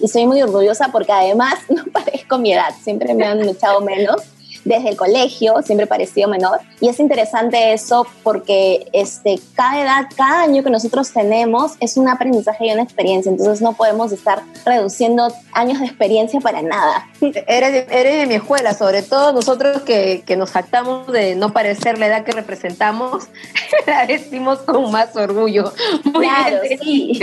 y 0.00 0.08
soy 0.08 0.26
muy 0.26 0.40
orgullosa 0.42 0.88
porque 0.92 1.12
además 1.12 1.54
no 1.68 1.84
parezco 1.92 2.38
mi 2.38 2.52
edad, 2.52 2.74
siempre 2.82 3.14
me 3.14 3.26
han 3.26 3.46
echado 3.48 3.80
menos 3.80 4.22
desde 4.68 4.90
el 4.90 4.96
colegio, 4.96 5.62
siempre 5.62 5.86
parecido 5.86 6.28
menor. 6.28 6.60
Y 6.80 6.88
es 6.88 7.00
interesante 7.00 7.72
eso 7.72 8.06
porque 8.22 8.88
este, 8.92 9.40
cada 9.54 9.82
edad, 9.82 10.06
cada 10.16 10.42
año 10.42 10.62
que 10.62 10.70
nosotros 10.70 11.12
tenemos 11.12 11.72
es 11.80 11.96
un 11.96 12.08
aprendizaje 12.08 12.66
y 12.66 12.72
una 12.72 12.82
experiencia. 12.82 13.30
Entonces 13.30 13.60
no 13.60 13.72
podemos 13.72 14.12
estar 14.12 14.42
reduciendo 14.64 15.32
años 15.52 15.80
de 15.80 15.86
experiencia 15.86 16.40
para 16.40 16.62
nada. 16.62 17.08
Eres 17.20 17.72
de, 17.72 17.86
eres 17.90 18.18
de 18.18 18.26
mi 18.26 18.34
escuela, 18.34 18.74
sobre 18.74 19.02
todo 19.02 19.32
nosotros 19.32 19.82
que, 19.82 20.22
que 20.26 20.36
nos 20.36 20.50
jactamos 20.50 21.10
de 21.10 21.34
no 21.34 21.52
parecer 21.52 21.98
la 21.98 22.06
edad 22.06 22.24
que 22.24 22.32
representamos, 22.32 23.28
la 23.86 24.06
decimos 24.06 24.58
con 24.60 24.90
más 24.90 25.16
orgullo. 25.16 25.72
Muy 26.04 26.26
claro, 26.26 26.58
sí. 26.80 27.20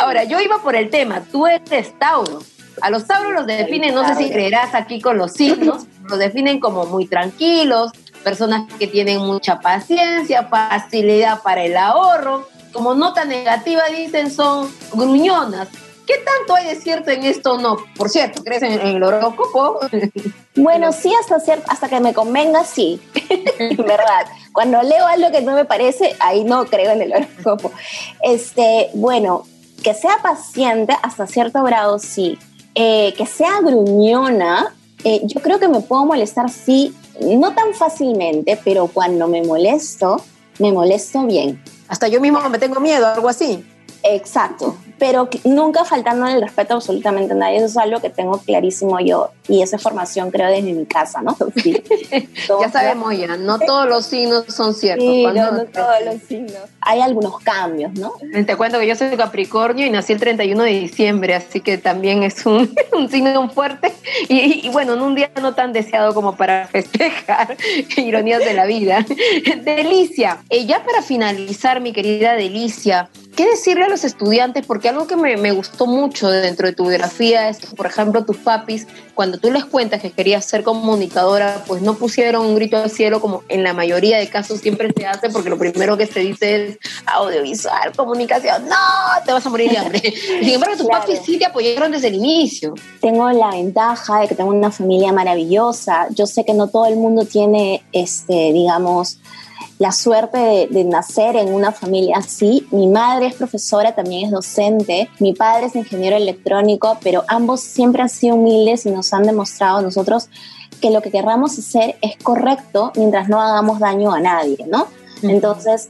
Ahora, 0.00 0.24
yo 0.24 0.40
iba 0.40 0.58
por 0.58 0.76
el 0.76 0.90
tema, 0.90 1.22
tú 1.30 1.46
eres 1.46 1.96
Tauro. 1.98 2.40
A 2.80 2.90
los 2.90 3.06
Tauros 3.06 3.32
los 3.32 3.46
definen, 3.46 3.94
no 3.94 4.06
sé 4.06 4.14
si 4.14 4.30
creerás 4.30 4.74
aquí 4.74 5.00
con 5.00 5.18
los 5.18 5.32
signos, 5.32 5.86
los 6.08 6.18
definen 6.18 6.60
como 6.60 6.86
muy 6.86 7.06
tranquilos, 7.06 7.92
personas 8.24 8.72
que 8.78 8.86
tienen 8.86 9.18
mucha 9.20 9.60
paciencia, 9.60 10.44
facilidad 10.44 11.42
para 11.42 11.64
el 11.64 11.76
ahorro. 11.76 12.48
Como 12.72 12.94
nota 12.94 13.24
negativa 13.24 13.82
dicen 13.96 14.30
son 14.30 14.70
gruñonas. 14.92 15.68
¿Qué 16.06 16.14
tanto 16.24 16.54
hay 16.54 16.66
de 16.68 16.80
cierto 16.80 17.10
en 17.10 17.22
esto 17.22 17.58
no? 17.58 17.76
Por 17.94 18.08
cierto, 18.08 18.42
¿crees 18.42 18.62
en, 18.62 18.80
el 18.80 19.02
horóscopo? 19.02 19.80
Bueno, 20.56 20.90
sí, 20.90 21.12
hasta, 21.20 21.38
cierto, 21.38 21.66
hasta 21.68 21.88
que 21.88 22.00
me 22.00 22.12
convenga, 22.12 22.64
sí. 22.64 23.00
verdad. 23.78 24.26
Cuando 24.52 24.82
leo 24.82 25.06
algo 25.06 25.30
que 25.30 25.40
no 25.40 25.52
me 25.54 25.64
parece, 25.64 26.16
ahí 26.18 26.42
no 26.42 26.64
creo 26.64 26.90
en 26.90 27.02
el 27.02 27.12
horóscopo. 27.12 27.70
Este, 28.22 28.90
bueno, 28.94 29.44
que 29.84 29.94
sea 29.94 30.18
paciente 30.20 30.96
hasta 31.00 31.28
cierto 31.28 31.62
grado, 31.62 32.00
sí. 32.00 32.38
Eh, 32.74 33.14
que 33.16 33.26
sea 33.26 33.60
gruñona, 33.60 34.74
eh, 35.04 35.20
yo 35.24 35.40
creo 35.40 35.58
que 35.58 35.68
me 35.68 35.80
puedo 35.80 36.04
molestar, 36.04 36.50
sí, 36.50 36.94
no 37.20 37.54
tan 37.54 37.74
fácilmente, 37.74 38.58
pero 38.64 38.88
cuando 38.88 39.28
me 39.28 39.42
molesto, 39.42 40.22
me 40.58 40.72
molesto 40.72 41.24
bien. 41.26 41.62
Hasta 41.88 42.08
yo 42.08 42.20
mismo 42.20 42.46
me 42.48 42.58
tengo 42.58 42.80
miedo, 42.80 43.06
algo 43.06 43.28
así. 43.28 43.64
Exacto, 44.02 44.76
pero 44.98 45.28
nunca 45.44 45.84
faltando 45.84 46.26
el 46.26 46.40
respeto 46.40 46.74
a 46.74 46.76
absolutamente 46.76 47.32
a 47.32 47.36
nadie, 47.36 47.56
eso 47.56 47.66
es 47.66 47.76
algo 47.76 48.00
que 48.00 48.10
tengo 48.10 48.38
clarísimo 48.38 48.98
yo 49.00 49.30
y 49.48 49.62
esa 49.62 49.78
formación 49.78 50.30
creo 50.30 50.48
desde 50.48 50.72
mi 50.72 50.86
casa, 50.86 51.22
¿no? 51.22 51.36
ya 52.60 52.70
sabemos 52.70 53.16
ya, 53.16 53.36
no 53.36 53.58
todos 53.58 53.88
los 53.88 54.06
signos 54.06 54.44
son 54.48 54.74
ciertos. 54.74 55.06
Sí, 55.06 55.26
no, 55.26 55.64
todos 55.66 56.04
los 56.04 56.22
signos. 56.22 56.62
Hay 56.80 57.00
algunos 57.00 57.38
cambios, 57.40 57.92
¿no? 57.94 58.12
Te 58.46 58.56
cuento 58.56 58.78
que 58.78 58.86
yo 58.86 58.94
soy 58.94 59.16
Capricornio 59.16 59.86
y 59.86 59.90
nací 59.90 60.12
el 60.12 60.20
31 60.20 60.62
de 60.62 60.70
diciembre, 60.70 61.34
así 61.34 61.60
que 61.60 61.78
también 61.78 62.22
es 62.22 62.44
un, 62.46 62.74
signo 63.10 63.48
fuerte 63.50 63.92
y, 64.28 64.68
bueno, 64.70 64.94
en 64.94 65.02
un 65.02 65.14
día 65.14 65.30
no 65.40 65.54
tan 65.54 65.72
deseado 65.72 66.14
como 66.14 66.36
para 66.36 66.66
festejar 66.72 67.56
ironías 67.96 68.44
de 68.44 68.54
la 68.54 68.66
vida. 68.66 69.04
Delicia, 69.62 70.38
eh, 70.50 70.66
ya 70.66 70.84
para 70.84 71.02
finalizar, 71.02 71.80
mi 71.80 71.92
querida 71.92 72.34
Delicia, 72.34 73.08
¿qué 73.38 73.46
decirle 73.46 73.84
a 73.84 73.88
los 73.88 74.02
estudiantes? 74.02 74.66
Porque 74.66 74.88
algo 74.88 75.06
que 75.06 75.14
me, 75.14 75.36
me, 75.36 75.52
gustó 75.52 75.86
mucho 75.86 76.28
dentro 76.28 76.66
de 76.66 76.72
tu 76.72 76.88
biografía 76.88 77.48
es 77.48 77.58
que, 77.58 77.68
por 77.68 77.86
ejemplo, 77.86 78.24
tus 78.24 78.36
papis, 78.36 78.88
cuando 79.14 79.38
tú 79.38 79.52
les 79.52 79.64
cuentas 79.64 80.02
que 80.02 80.10
querías 80.10 80.44
ser 80.44 80.64
comunicadora, 80.64 81.62
pues 81.68 81.80
no 81.80 81.94
pusieron 81.94 82.44
un 82.44 82.56
grito 82.56 82.78
al 82.78 82.90
cielo 82.90 83.20
como 83.20 83.44
en 83.48 83.62
la 83.62 83.74
mayoría 83.74 84.18
de 84.18 84.28
casos 84.28 84.58
siempre 84.58 84.92
se 84.92 85.06
hace, 85.06 85.30
porque 85.30 85.50
lo 85.50 85.56
primero 85.56 85.96
que 85.96 86.08
se 86.08 86.18
dice 86.18 86.66
es 86.66 86.78
audiovisual, 87.06 87.92
comunicación, 87.96 88.64
no, 88.68 88.76
te 89.24 89.32
vas 89.32 89.46
a 89.46 89.50
morir 89.50 89.70
de 89.70 89.78
hambre. 89.78 90.00
Sin 90.40 90.54
embargo, 90.54 90.76
tus 90.76 90.88
papis 90.88 91.20
sí 91.24 91.38
te 91.38 91.46
apoyaron 91.46 91.92
desde 91.92 92.08
el 92.08 92.16
inicio. 92.16 92.74
Tengo 93.00 93.30
la 93.30 93.50
ventaja 93.50 94.18
de 94.18 94.26
que 94.26 94.34
tengo 94.34 94.50
una 94.50 94.72
familia 94.72 95.12
maravillosa. 95.12 96.08
Yo 96.10 96.26
sé 96.26 96.44
que 96.44 96.54
no 96.54 96.66
todo 96.66 96.86
el 96.86 96.96
mundo 96.96 97.24
tiene, 97.24 97.84
este, 97.92 98.52
digamos, 98.52 99.20
la 99.78 99.92
suerte 99.92 100.68
de, 100.70 100.84
nacer 100.84 101.36
en 101.36 101.52
una 101.52 101.72
familia 101.72 102.18
así. 102.18 102.66
Mi 102.70 102.86
madre 102.86 103.26
es 103.26 103.34
profesora, 103.34 103.94
también 103.94 104.26
es 104.26 104.30
docente, 104.30 105.08
mi 105.18 105.34
padre 105.34 105.66
es 105.66 105.76
ingeniero 105.76 106.16
electrónico, 106.16 106.98
pero 107.02 107.24
ambos 107.28 107.60
siempre 107.60 108.02
han 108.02 108.08
sido 108.08 108.36
humildes 108.36 108.86
y 108.86 108.90
nos 108.90 109.12
han 109.12 109.22
demostrado 109.24 109.78
a 109.78 109.82
nosotros 109.82 110.28
que 110.80 110.90
lo 110.90 111.02
que 111.02 111.10
querramos 111.10 111.58
hacer 111.58 111.96
es 112.02 112.16
correcto 112.22 112.92
mientras 112.96 113.28
no 113.28 113.40
hagamos 113.40 113.80
daño 113.80 114.12
a 114.12 114.20
nadie, 114.20 114.58
¿no? 114.68 114.86
Entonces, 115.22 115.88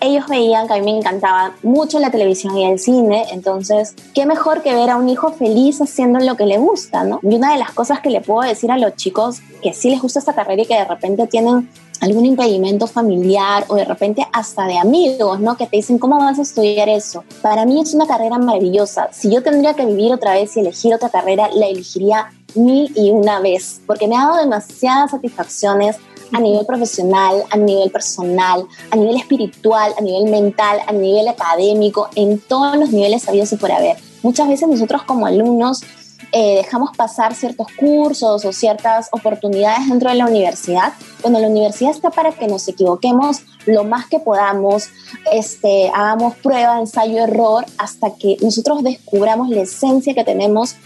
ellos 0.00 0.26
veían 0.28 0.66
que 0.66 0.74
a 0.74 0.76
mí 0.78 0.82
me 0.82 0.98
encantaba 0.98 1.52
mucho 1.62 1.98
la 1.98 2.10
televisión 2.10 2.56
y 2.56 2.64
el 2.64 2.78
cine, 2.78 3.26
entonces, 3.32 3.94
qué 4.14 4.24
mejor 4.24 4.62
que 4.62 4.74
ver 4.74 4.88
a 4.90 4.96
un 4.96 5.08
hijo 5.08 5.32
feliz 5.32 5.80
haciendo 5.80 6.18
lo 6.20 6.36
que 6.36 6.46
le 6.46 6.58
gusta, 6.58 7.04
¿no? 7.04 7.20
Y 7.22 7.34
una 7.34 7.52
de 7.52 7.58
las 7.58 7.72
cosas 7.72 8.00
que 8.00 8.08
le 8.08 8.22
puedo 8.22 8.48
decir 8.48 8.70
a 8.70 8.78
los 8.78 8.96
chicos 8.96 9.40
que 9.62 9.74
sí 9.74 9.90
les 9.90 10.00
gusta 10.00 10.18
esta 10.18 10.34
carrera 10.34 10.62
y 10.62 10.66
que 10.66 10.74
de 10.74 10.86
repente 10.86 11.26
tienen 11.26 11.68
algún 12.00 12.24
impedimento 12.24 12.86
familiar 12.86 13.64
o 13.68 13.76
de 13.76 13.84
repente 13.84 14.26
hasta 14.32 14.66
de 14.66 14.78
amigos, 14.78 15.40
¿no? 15.40 15.56
Que 15.56 15.66
te 15.66 15.76
dicen, 15.76 15.98
¿cómo 15.98 16.18
vas 16.18 16.38
a 16.38 16.42
estudiar 16.42 16.88
eso? 16.88 17.24
Para 17.42 17.64
mí 17.66 17.80
es 17.80 17.94
una 17.94 18.06
carrera 18.06 18.38
maravillosa. 18.38 19.08
Si 19.12 19.30
yo 19.30 19.42
tendría 19.42 19.74
que 19.74 19.86
vivir 19.86 20.12
otra 20.12 20.32
vez 20.32 20.56
y 20.56 20.60
elegir 20.60 20.94
otra 20.94 21.10
carrera, 21.10 21.48
la 21.54 21.66
elegiría 21.66 22.32
mil 22.54 22.92
y 22.96 23.10
una 23.10 23.40
vez, 23.40 23.80
porque 23.86 24.08
me 24.08 24.16
ha 24.16 24.26
dado 24.26 24.38
demasiadas 24.38 25.12
satisfacciones 25.12 25.96
a 26.32 26.40
nivel 26.40 26.64
profesional, 26.64 27.42
a 27.50 27.56
nivel 27.56 27.90
personal, 27.90 28.64
a 28.90 28.96
nivel 28.96 29.16
espiritual, 29.16 29.92
a 29.98 30.00
nivel 30.00 30.30
mental, 30.30 30.78
a 30.86 30.92
nivel 30.92 31.28
académico, 31.28 32.08
en 32.14 32.38
todos 32.38 32.76
los 32.76 32.90
niveles 32.90 33.28
habidos 33.28 33.52
y 33.52 33.56
por 33.56 33.72
haber. 33.72 33.96
Muchas 34.22 34.48
veces 34.48 34.68
nosotros 34.68 35.02
como 35.04 35.26
alumnos 35.26 35.82
eh, 36.32 36.56
dejamos 36.56 36.96
pasar 36.96 37.34
ciertos 37.34 37.66
cursos 37.76 38.44
o 38.44 38.52
ciertas 38.52 39.08
oportunidades 39.12 39.88
dentro 39.88 40.10
de 40.10 40.16
la 40.16 40.26
universidad. 40.26 40.92
Bueno, 41.22 41.40
la 41.40 41.48
universidad 41.48 41.90
está 41.90 42.10
para 42.10 42.32
que 42.32 42.46
nos 42.46 42.68
equivoquemos 42.68 43.42
lo 43.66 43.84
más 43.84 44.06
que 44.06 44.20
podamos, 44.20 44.88
este, 45.32 45.90
hagamos 45.92 46.36
prueba, 46.36 46.78
ensayo, 46.78 47.24
error, 47.24 47.64
hasta 47.78 48.14
que 48.14 48.36
nosotros 48.40 48.82
descubramos 48.82 49.48
la 49.50 49.62
esencia 49.62 50.14
que 50.14 50.24
tenemos 50.24 50.76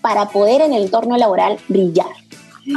para 0.00 0.28
poder 0.28 0.60
en 0.62 0.72
el 0.72 0.84
entorno 0.84 1.16
laboral 1.16 1.58
brillar. 1.68 2.10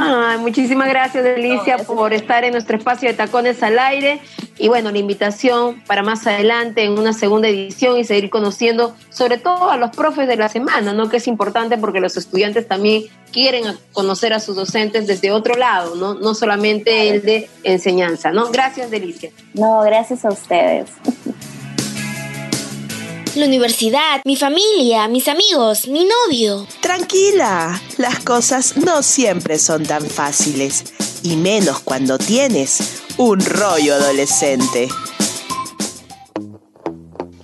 Ay, 0.00 0.38
muchísimas 0.38 0.88
gracias, 0.88 1.22
Delicia, 1.22 1.78
por 1.78 2.12
estar 2.12 2.42
en 2.44 2.52
nuestro 2.52 2.76
espacio 2.76 3.08
de 3.08 3.14
Tacones 3.14 3.62
al 3.62 3.78
Aire. 3.78 4.20
Y 4.58 4.68
bueno, 4.68 4.90
la 4.90 4.98
invitación 4.98 5.82
para 5.86 6.02
más 6.02 6.26
adelante 6.26 6.84
en 6.84 6.98
una 6.98 7.12
segunda 7.12 7.48
edición 7.48 7.98
y 7.98 8.04
seguir 8.04 8.30
conociendo 8.30 8.94
sobre 9.10 9.38
todo 9.38 9.70
a 9.70 9.76
los 9.76 9.90
profes 9.90 10.26
de 10.28 10.36
la 10.36 10.48
semana, 10.48 10.92
¿no? 10.92 11.08
Que 11.08 11.18
es 11.18 11.26
importante 11.26 11.76
porque 11.76 12.00
los 12.00 12.16
estudiantes 12.16 12.66
también 12.66 13.04
quieren 13.32 13.64
conocer 13.92 14.32
a 14.32 14.40
sus 14.40 14.56
docentes 14.56 15.06
desde 15.06 15.30
otro 15.30 15.56
lado, 15.56 15.94
¿no? 15.94 16.14
No 16.14 16.34
solamente 16.34 17.10
el 17.10 17.22
de 17.22 17.50
enseñanza, 17.64 18.32
¿no? 18.32 18.50
Gracias, 18.50 18.90
Delicia. 18.90 19.30
No, 19.54 19.82
gracias 19.82 20.24
a 20.24 20.30
ustedes. 20.30 20.90
la 23.36 23.46
universidad, 23.46 24.22
mi 24.24 24.36
familia, 24.36 25.08
mis 25.08 25.28
amigos, 25.28 25.88
mi 25.88 26.06
novio. 26.06 26.66
Tranquila, 26.80 27.80
las 27.98 28.20
cosas 28.20 28.76
no 28.78 29.02
siempre 29.02 29.58
son 29.58 29.84
tan 29.84 30.06
fáciles, 30.06 30.94
y 31.26 31.36
menos 31.36 31.80
cuando 31.80 32.18
tienes 32.18 33.02
un 33.16 33.40
rollo 33.40 33.94
adolescente. 33.94 34.88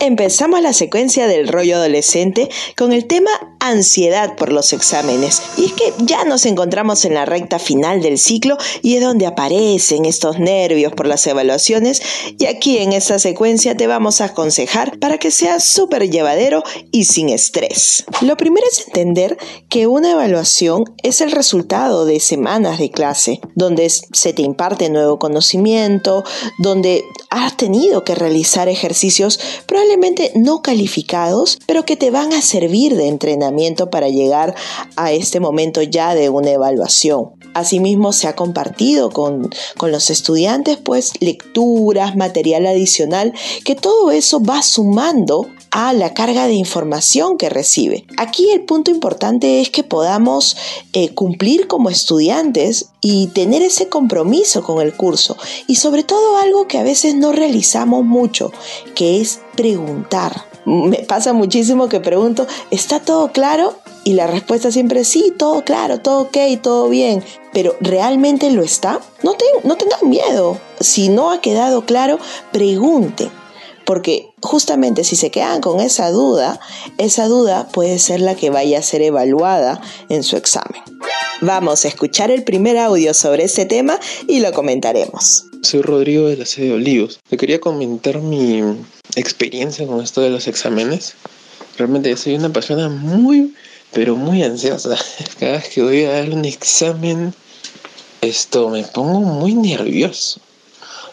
Empezamos 0.03 0.61
la 0.63 0.73
secuencia 0.73 1.29
del 1.29 1.47
rollo 1.47 1.77
adolescente 1.77 2.49
con 2.77 2.93
el 2.93 3.07
tema 3.07 3.31
ansiedad 3.61 4.35
por 4.35 4.51
los 4.51 4.73
exámenes. 4.73 5.41
Y 5.57 5.67
es 5.67 5.73
que 5.75 5.95
ya 5.99 6.25
nos 6.25 6.45
encontramos 6.45 7.05
en 7.05 7.15
la 7.15 7.25
recta 7.25 7.61
final 7.61 8.03
del 8.03 8.19
ciclo 8.19 8.59
y 8.83 8.97
es 8.97 9.01
donde 9.01 9.27
aparecen 9.27 10.05
estos 10.05 10.41
nervios 10.41 10.93
por 10.93 11.07
las 11.07 11.25
evaluaciones 11.29 12.03
y 12.37 12.47
aquí 12.47 12.79
en 12.79 12.93
esta 12.93 13.21
secuencia 13.21 13.77
te 13.77 13.87
vamos 13.87 14.21
a 14.21 14.25
aconsejar 14.25 14.99
para 14.99 15.19
que 15.19 15.31
sea 15.31 15.61
súper 15.61 16.11
llevadero 16.11 16.65
y 16.91 17.05
sin 17.05 17.29
estrés. 17.29 18.05
Lo 18.23 18.37
primero 18.37 18.67
es 18.73 18.89
entender 18.89 19.39
que 19.69 19.87
una 19.87 20.11
evaluación 20.11 20.83
es 21.05 21.21
el 21.21 21.31
resultado 21.31 22.07
de 22.07 22.19
semanas 22.19 22.81
de 22.81 22.91
clase, 22.91 23.41
donde 23.55 23.89
se 23.89 24.33
te 24.33 24.43
imparte 24.43 24.91
nuevo 24.91 25.21
conocimiento, 25.21 26.25
donde 26.59 27.05
has 27.33 27.57
tenido 27.57 28.05
que 28.05 28.15
realizar 28.15 28.69
ejercicios 28.69 29.41
probablemente 29.67 30.33
no 30.35 30.61
calificados, 30.61 31.59
pero 31.67 31.85
que 31.85 31.97
te 31.97 32.11
van 32.11 32.33
a 32.35 32.43
servir 32.43 32.95
de 32.95 33.09
entrenamiento 33.09 33.89
para 33.89 34.09
llegar 34.09 34.55
a 34.97 35.13
este 35.13 35.41
momento 35.41 35.81
ya 35.83 36.15
de 36.15 36.29
una 36.29 36.51
evaluación. 36.51 37.31
Asimismo, 37.55 38.13
se 38.13 38.29
ha 38.29 38.37
compartido 38.37 39.11
con, 39.11 39.51
con, 39.79 39.93
los 39.93 40.11
estudiantes 40.11 40.77
pues 40.77 41.13
lecturas, 41.21 42.17
material 42.17 42.67
adicional, 42.67 43.33
que 43.65 43.75
todo 43.75 44.11
eso 44.11 44.43
va 44.43 44.63
sumando 44.63 45.49
a 45.71 45.95
la 45.95 46.13
carga 46.13 46.47
de 46.47 46.55
información 46.55 47.39
que 47.39 47.49
recibe. 47.49 48.05
Aquí 48.19 48.51
el 48.51 48.63
punto 48.63 48.91
importante 48.91 49.63
es 49.63 49.71
que 49.71 49.83
podamos 49.83 50.57
eh, 50.93 51.15
cumplir 51.15 51.67
como 51.67 51.89
estudiantes 51.89 52.92
y 53.03 53.27
tener 53.27 53.61
ese 53.61 53.91
compromiso 53.91 54.63
con 54.63 54.81
el 54.81 54.95
curso 54.95 55.37
y 55.67 55.77
sobre 55.77 56.05
todo 56.05 56.39
algo 56.39 56.67
que 56.67 56.79
a 56.79 56.83
veces 56.83 57.15
no 57.15 57.33
realizamos 57.33 58.05
mucho, 58.05 58.51
que 58.95 59.21
es 59.21 59.41
preguntar 59.55 60.53
me 60.65 60.99
pasa 60.99 61.33
muchísimo 61.33 61.89
que 61.89 62.01
pregunto, 62.01 62.47
¿está 62.71 63.01
todo 63.01 63.33
claro? 63.33 63.75
Y 64.05 64.15
la 64.15 64.27
respuesta 64.27 64.71
siempre 64.71 65.01
es 65.01 65.09
sí, 65.09 65.33
todo 65.37 65.65
claro, 65.65 66.01
todo 66.01 66.23
ok, 66.23 66.37
todo 66.61 66.89
bien. 66.89 67.25
Pero 67.53 67.77
¿realmente 67.81 68.51
lo 68.51 68.63
está? 68.63 69.01
No, 69.23 69.37
no 69.65 69.77
tengan 69.77 70.09
miedo. 70.09 70.59
Si 70.81 71.09
no 71.09 71.31
ha 71.31 71.41
quedado 71.41 71.85
claro, 71.85 72.19
pregunten. 72.53 73.31
Porque 73.85 74.33
justamente 74.41 75.05
si 75.05 75.17
se 75.17 75.31
quedan 75.31 75.61
con 75.61 75.81
esa 75.81 76.11
duda, 76.11 76.61
esa 76.99 77.27
duda 77.27 77.69
puede 77.69 77.99
ser 77.99 78.21
la 78.21 78.37
que 78.37 78.51
vaya 78.51 78.79
a 78.79 78.83
ser 78.83 79.03
evaluada 79.03 79.81
en 80.09 80.23
su 80.23 80.37
examen. 80.37 80.83
Vamos 81.45 81.85
a 81.85 81.89
escuchar 81.89 82.31
el 82.31 82.45
primer 82.45 82.79
audio 82.79 83.13
sobre 83.13 83.43
este 83.43 83.67
tema 83.67 83.99
y 84.29 84.39
lo 84.39 84.53
comentaremos. 84.53 85.47
Soy 85.63 85.83
Rodrigo 85.83 86.29
de 86.29 86.37
la 86.37 86.47
sede 86.47 86.67
de 86.67 86.75
Olivos. 86.75 87.19
Le 87.31 87.37
quería 87.37 87.59
comentar 87.59 88.21
mi 88.21 88.63
experiencia 89.17 89.85
con 89.85 90.01
esto 90.01 90.21
de 90.21 90.31
los 90.31 90.47
exámenes. 90.47 91.15
Realmente 91.77 92.17
soy 92.17 92.37
una 92.37 92.53
persona 92.53 92.89
muy, 92.89 93.53
pero 93.93 94.15
muy 94.15 94.45
ansiosa. 94.45 94.97
Cada 95.41 95.55
vez 95.55 95.69
que 95.71 95.83
voy 95.83 96.05
a 96.05 96.13
dar 96.13 96.31
un 96.31 96.45
examen, 96.45 97.35
esto 98.21 98.69
me 98.69 98.85
pongo 98.85 99.19
muy 99.19 99.55
nervioso. 99.55 100.41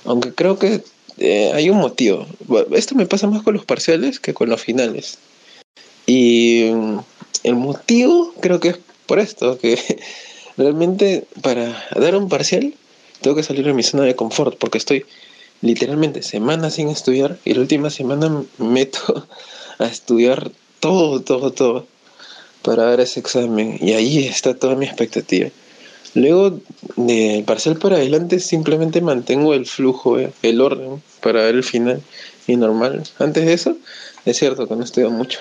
Aunque 0.06 0.32
creo 0.36 0.60
que 0.60 0.84
eh, 1.18 1.52
hay 1.56 1.72
un 1.72 1.80
motivo. 1.80 2.28
Esto 2.74 2.94
me 2.94 3.08
pasa 3.08 3.26
más 3.26 3.42
con 3.42 3.56
los 3.56 3.66
parciales 3.66 4.20
que 4.20 4.36
con 4.36 4.48
los 4.48 4.62
finales. 4.62 5.18
Y 6.06 6.70
mm, 6.72 7.00
el 7.46 7.56
motivo 7.56 8.32
creo 8.40 8.60
que 8.60 8.70
es 8.70 8.80
por 9.10 9.20
esto, 9.20 9.58
que 9.58 9.78
realmente 10.58 11.26
para 11.42 11.88
dar 11.96 12.16
un 12.16 12.30
parcial 12.30 12.76
tengo 13.22 13.36
que 13.36 13.44
salir 13.44 13.66
de 13.66 13.74
mi 13.74 13.82
zona 13.82 14.04
de 14.04 14.16
confort 14.16 14.58
porque 14.58 14.78
estoy 14.78 15.04
literalmente 15.62 16.22
semanas 16.22 16.76
sin 16.76 16.90
estudiar 16.90 17.38
y 17.44 17.56
la 17.56 17.62
última 17.62 17.90
semana 17.90 18.30
me 18.30 18.66
meto 18.66 19.28
a 19.80 19.86
estudiar 19.88 20.52
todo, 20.80 21.22
todo, 21.22 21.52
todo 21.52 21.88
para 22.62 22.86
dar 22.86 23.00
ese 23.00 23.20
examen 23.20 23.80
y 23.82 23.94
ahí 23.94 24.26
está 24.26 24.54
toda 24.54 24.76
mi 24.76 24.86
expectativa. 24.86 25.50
Luego, 26.14 26.60
de 26.96 27.44
parcial 27.46 27.78
para 27.78 27.98
adelante, 27.98 28.40
simplemente 28.40 29.02
mantengo 29.02 29.54
el 29.54 29.66
flujo, 29.66 30.20
eh, 30.20 30.32
el 30.44 30.62
orden 30.62 31.02
para 31.22 31.44
ver 31.44 31.56
el 31.56 31.64
final 31.64 32.02
y 32.48 32.58
normal. 32.58 33.04
Antes 33.20 33.46
de 33.46 33.54
eso, 33.54 33.78
es 34.26 34.38
cierto 34.38 34.68
que 34.68 34.76
no 34.76 34.84
estudio 34.84 35.10
mucho. 35.10 35.40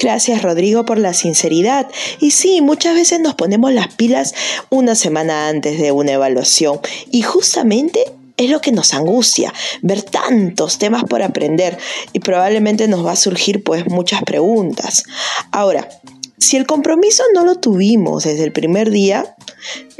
Gracias 0.00 0.40
Rodrigo 0.40 0.86
por 0.86 0.98
la 0.98 1.12
sinceridad. 1.12 1.86
Y 2.20 2.30
sí, 2.30 2.62
muchas 2.62 2.94
veces 2.94 3.20
nos 3.20 3.34
ponemos 3.34 3.72
las 3.72 3.88
pilas 3.94 4.34
una 4.70 4.94
semana 4.94 5.48
antes 5.48 5.78
de 5.78 5.92
una 5.92 6.12
evaluación 6.12 6.80
y 7.10 7.20
justamente 7.20 8.04
es 8.38 8.48
lo 8.48 8.62
que 8.62 8.72
nos 8.72 8.94
angustia, 8.94 9.52
ver 9.82 10.00
tantos 10.02 10.78
temas 10.78 11.04
por 11.04 11.22
aprender 11.22 11.76
y 12.14 12.20
probablemente 12.20 12.88
nos 12.88 13.04
va 13.04 13.12
a 13.12 13.16
surgir 13.16 13.62
pues 13.62 13.86
muchas 13.88 14.22
preguntas. 14.22 15.04
Ahora, 15.52 15.86
si 16.38 16.56
el 16.56 16.64
compromiso 16.64 17.22
no 17.34 17.44
lo 17.44 17.56
tuvimos 17.56 18.24
desde 18.24 18.44
el 18.44 18.52
primer 18.52 18.90
día, 18.90 19.36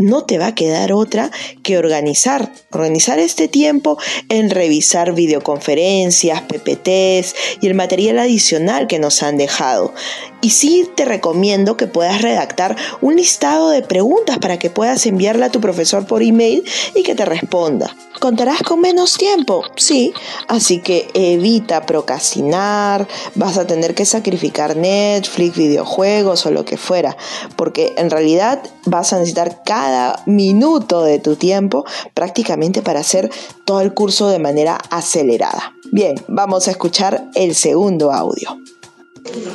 no 0.01 0.25
te 0.25 0.39
va 0.39 0.49
a 0.49 0.55
quedar 0.55 0.93
otra 0.93 1.31
que 1.63 1.79
organizar, 1.79 2.53
organizar 2.73 3.19
este 3.19 3.49
tiempo 3.49 3.99
en 4.29 4.51
revisar 4.51 5.15
videoconferencias, 5.15 6.43
PPTs 6.43 7.35
y 7.61 7.67
el 7.67 7.75
material 7.75 8.19
adicional 8.19 8.87
que 8.87 8.99
nos 8.99 9.23
han 9.23 9.37
dejado. 9.37 9.95
Y 10.43 10.51
sí 10.51 10.89
te 10.95 11.05
recomiendo 11.05 11.77
que 11.77 11.87
puedas 11.87 12.23
redactar 12.23 12.77
un 13.03 13.17
listado 13.17 13.71
de 13.71 13.83
preguntas 13.83 14.39
para 14.39 14.59
que 14.59 14.71
puedas 14.71 15.05
enviarla 15.05 15.47
a 15.47 15.51
tu 15.51 15.61
profesor 15.61 16.07
por 16.07 16.23
email 16.23 16.65
y 16.95 17.03
que 17.03 17.15
te 17.15 17.27
responda. 17.27 17.95
Contarás 18.21 18.63
con 18.63 18.81
menos 18.81 19.17
tiempo, 19.17 19.63
sí, 19.77 20.13
así 20.49 20.81
que 20.81 21.09
evita 21.15 21.87
procrastinar, 21.87 23.07
vas 23.35 23.59
a 23.59 23.67
tener 23.67 23.95
que 23.95 24.05
sacrificar 24.05 24.77
Netflix, 24.77 25.57
videojuegos 25.57 26.45
o 26.47 26.51
lo 26.51 26.65
que 26.65 26.77
fuera, 26.77 27.17
porque 27.57 27.95
en 27.97 28.11
realidad 28.11 28.63
vas 28.85 29.13
a 29.13 29.19
necesitar 29.19 29.63
cada 29.65 29.90
minuto 30.27 31.05
de 31.05 31.19
tu 31.19 31.37
tiempo 31.37 31.85
prácticamente 32.15 32.83
para 32.83 33.01
hacer 33.01 33.31
todo 33.65 33.81
el 33.81 33.95
curso 33.95 34.29
de 34.29 34.39
manera 34.39 34.79
acelerada. 34.91 35.75
Bien, 35.93 36.15
vamos 36.29 36.69
a 36.69 36.71
escuchar 36.71 37.29
el 37.35 37.55
segundo 37.55 38.13
audio. 38.13 38.59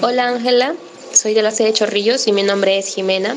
Hola 0.02 0.28
Ángela, 0.28 0.76
soy 1.14 1.34
de 1.34 1.42
la 1.42 1.52
sede 1.52 1.68
de 1.68 1.74
Chorrillos 1.74 2.28
y 2.28 2.32
mi 2.32 2.44
nombre 2.44 2.78
es 2.78 2.94
Jimena. 2.94 3.36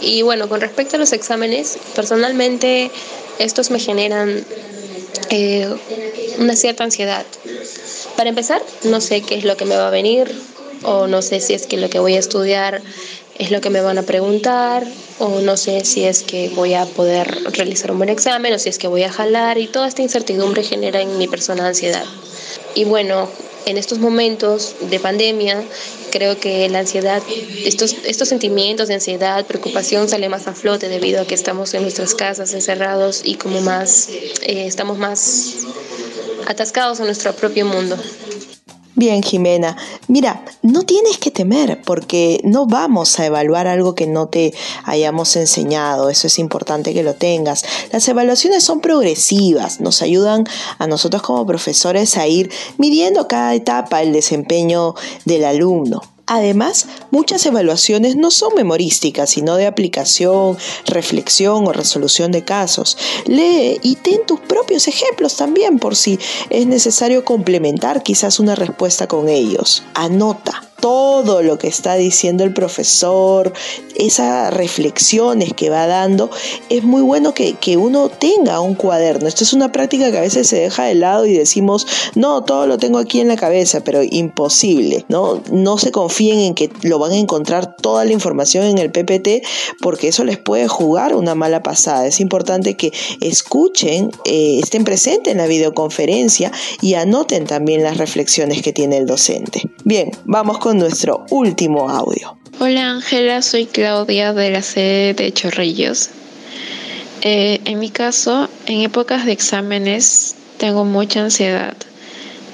Y 0.00 0.22
bueno, 0.22 0.48
con 0.48 0.60
respecto 0.60 0.96
a 0.96 0.98
los 0.98 1.12
exámenes, 1.12 1.78
personalmente 1.94 2.90
estos 3.38 3.70
me 3.70 3.78
generan 3.78 4.44
eh, 5.30 5.68
una 6.38 6.56
cierta 6.56 6.84
ansiedad. 6.84 7.24
Para 8.16 8.28
empezar, 8.28 8.62
no 8.84 9.00
sé 9.00 9.22
qué 9.22 9.36
es 9.36 9.44
lo 9.44 9.56
que 9.56 9.64
me 9.64 9.76
va 9.76 9.88
a 9.88 9.90
venir 9.90 10.30
o 10.84 11.06
no 11.06 11.22
sé 11.22 11.40
si 11.40 11.54
es 11.54 11.66
que 11.66 11.76
lo 11.76 11.88
que 11.88 11.98
voy 11.98 12.16
a 12.16 12.18
estudiar 12.18 12.82
es 13.38 13.50
lo 13.50 13.60
que 13.60 13.70
me 13.70 13.80
van 13.80 13.98
a 13.98 14.02
preguntar 14.02 14.86
o 15.18 15.40
no 15.40 15.56
sé 15.56 15.84
si 15.84 16.04
es 16.04 16.22
que 16.22 16.50
voy 16.50 16.74
a 16.74 16.84
poder 16.84 17.42
realizar 17.52 17.90
un 17.90 17.98
buen 17.98 18.10
examen 18.10 18.52
o 18.52 18.58
si 18.58 18.68
es 18.68 18.78
que 18.78 18.88
voy 18.88 19.02
a 19.04 19.12
jalar 19.12 19.58
y 19.58 19.66
toda 19.66 19.88
esta 19.88 20.02
incertidumbre 20.02 20.62
genera 20.62 21.00
en 21.00 21.18
mi 21.18 21.28
persona 21.28 21.66
ansiedad. 21.66 22.04
Y 22.74 22.84
bueno, 22.84 23.28
en 23.66 23.78
estos 23.78 23.98
momentos 23.98 24.74
de 24.80 24.98
pandemia, 24.98 25.62
creo 26.10 26.38
que 26.38 26.68
la 26.68 26.80
ansiedad, 26.80 27.22
estos, 27.64 27.96
estos 28.04 28.28
sentimientos 28.28 28.88
de 28.88 28.94
ansiedad, 28.94 29.46
preocupación 29.46 30.08
sale 30.08 30.28
más 30.28 30.46
a 30.46 30.54
flote 30.54 30.88
debido 30.88 31.22
a 31.22 31.26
que 31.26 31.34
estamos 31.34 31.72
en 31.74 31.82
nuestras 31.82 32.14
casas 32.14 32.52
encerrados 32.54 33.22
y 33.24 33.36
como 33.36 33.60
más, 33.60 34.08
eh, 34.08 34.66
estamos 34.66 34.98
más 34.98 35.58
atascados 36.46 36.98
en 37.00 37.06
nuestro 37.06 37.34
propio 37.34 37.64
mundo. 37.66 37.96
Bien, 38.94 39.22
Jimena. 39.22 39.76
Mira, 40.08 40.44
no 40.60 40.82
tienes 40.82 41.16
que 41.16 41.30
temer 41.30 41.80
porque 41.82 42.42
no 42.44 42.66
vamos 42.66 43.18
a 43.18 43.24
evaluar 43.24 43.66
algo 43.66 43.94
que 43.94 44.06
no 44.06 44.28
te 44.28 44.52
hayamos 44.84 45.34
enseñado. 45.36 46.10
Eso 46.10 46.26
es 46.26 46.38
importante 46.38 46.92
que 46.92 47.02
lo 47.02 47.14
tengas. 47.14 47.64
Las 47.90 48.06
evaluaciones 48.08 48.62
son 48.64 48.80
progresivas, 48.80 49.80
nos 49.80 50.02
ayudan 50.02 50.46
a 50.78 50.86
nosotros 50.86 51.22
como 51.22 51.46
profesores 51.46 52.18
a 52.18 52.26
ir 52.26 52.50
midiendo 52.76 53.28
cada 53.28 53.54
etapa 53.54 54.02
el 54.02 54.12
desempeño 54.12 54.94
del 55.24 55.46
alumno. 55.46 56.02
Además, 56.34 56.86
muchas 57.10 57.44
evaluaciones 57.44 58.16
no 58.16 58.30
son 58.30 58.54
memorísticas, 58.54 59.28
sino 59.28 59.56
de 59.56 59.66
aplicación, 59.66 60.56
reflexión 60.86 61.66
o 61.68 61.74
resolución 61.74 62.32
de 62.32 62.42
casos. 62.42 62.96
Lee 63.26 63.78
y 63.82 63.96
ten 63.96 64.24
tus 64.26 64.40
propios 64.40 64.88
ejemplos 64.88 65.36
también 65.36 65.78
por 65.78 65.94
si 65.94 66.18
es 66.48 66.66
necesario 66.66 67.26
complementar 67.26 68.02
quizás 68.02 68.40
una 68.40 68.54
respuesta 68.54 69.06
con 69.08 69.28
ellos. 69.28 69.82
Anota 69.92 70.71
todo 70.82 71.42
lo 71.42 71.58
que 71.58 71.68
está 71.68 71.94
diciendo 71.94 72.42
el 72.42 72.52
profesor, 72.52 73.52
esas 73.94 74.52
reflexiones 74.52 75.52
que 75.54 75.70
va 75.70 75.86
dando, 75.86 76.28
es 76.70 76.82
muy 76.82 77.02
bueno 77.02 77.34
que, 77.34 77.52
uno 77.76 78.08
tenga 78.10 78.60
un 78.60 78.74
cuaderno. 78.74 79.28
Esto 79.28 79.44
es 79.44 79.52
una 79.52 79.70
práctica 79.70 80.10
que 80.10 80.18
a 80.18 80.22
veces 80.22 80.48
se 80.48 80.56
deja 80.56 80.84
de 80.84 80.96
lado 80.96 81.24
y 81.24 81.32
decimos, 81.34 81.86
no, 82.16 82.42
todo 82.42 82.66
lo 82.66 82.78
tengo 82.78 82.98
aquí 82.98 83.20
en 83.20 83.28
la 83.28 83.36
cabeza, 83.36 83.84
pero 83.84 84.02
imposible, 84.02 85.06
¿no? 85.08 85.40
No 85.52 85.78
se 85.78 85.92
confíen 85.92 86.40
en 86.40 86.54
que 86.54 86.68
lo 86.82 86.98
van 86.98 87.12
a 87.12 87.16
encontrar 87.16 87.76
toda 87.76 88.04
la 88.04 88.12
información 88.12 88.64
en 88.64 88.78
el 88.78 88.90
PPT 88.90 89.46
porque 89.80 90.08
eso 90.08 90.24
les 90.24 90.36
puede 90.36 90.66
jugar 90.66 91.14
una 91.14 91.36
mala 91.36 91.62
pasada. 91.62 92.06
Es 92.06 92.18
importante 92.18 92.76
que 92.76 92.92
escuchen, 93.20 94.10
eh, 94.24 94.58
estén 94.60 94.82
presentes 94.82 95.30
en 95.30 95.38
la 95.38 95.46
videoconferencia 95.46 96.50
y 96.80 96.94
anoten 96.94 97.46
también 97.46 97.84
las 97.84 97.98
reflexiones 97.98 98.62
que 98.62 98.72
tiene 98.72 98.98
el 98.98 99.06
docente. 99.06 99.62
Bien, 99.84 100.10
vamos 100.24 100.58
nuestro 100.74 101.26
último 101.30 101.88
audio. 101.88 102.36
Hola 102.58 102.90
Ángela, 102.90 103.42
soy 103.42 103.66
Claudia 103.66 104.32
de 104.32 104.50
la 104.50 104.62
sede 104.62 105.14
de 105.14 105.32
Chorrillos. 105.32 106.10
Eh, 107.22 107.60
en 107.64 107.78
mi 107.78 107.90
caso, 107.90 108.48
en 108.66 108.80
épocas 108.80 109.26
de 109.26 109.32
exámenes 109.32 110.34
tengo 110.58 110.84
mucha 110.84 111.22
ansiedad, 111.22 111.76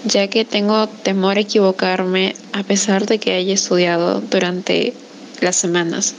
ya 0.05 0.29
que 0.29 0.45
tengo 0.45 0.87
temor 0.89 1.37
a 1.37 1.41
equivocarme 1.41 2.35
a 2.53 2.63
pesar 2.63 3.07
de 3.07 3.19
que 3.19 3.35
haya 3.35 3.55
estudiado 3.55 4.21
durante 4.21 4.95
las 5.41 5.57
semanas. 5.57 6.15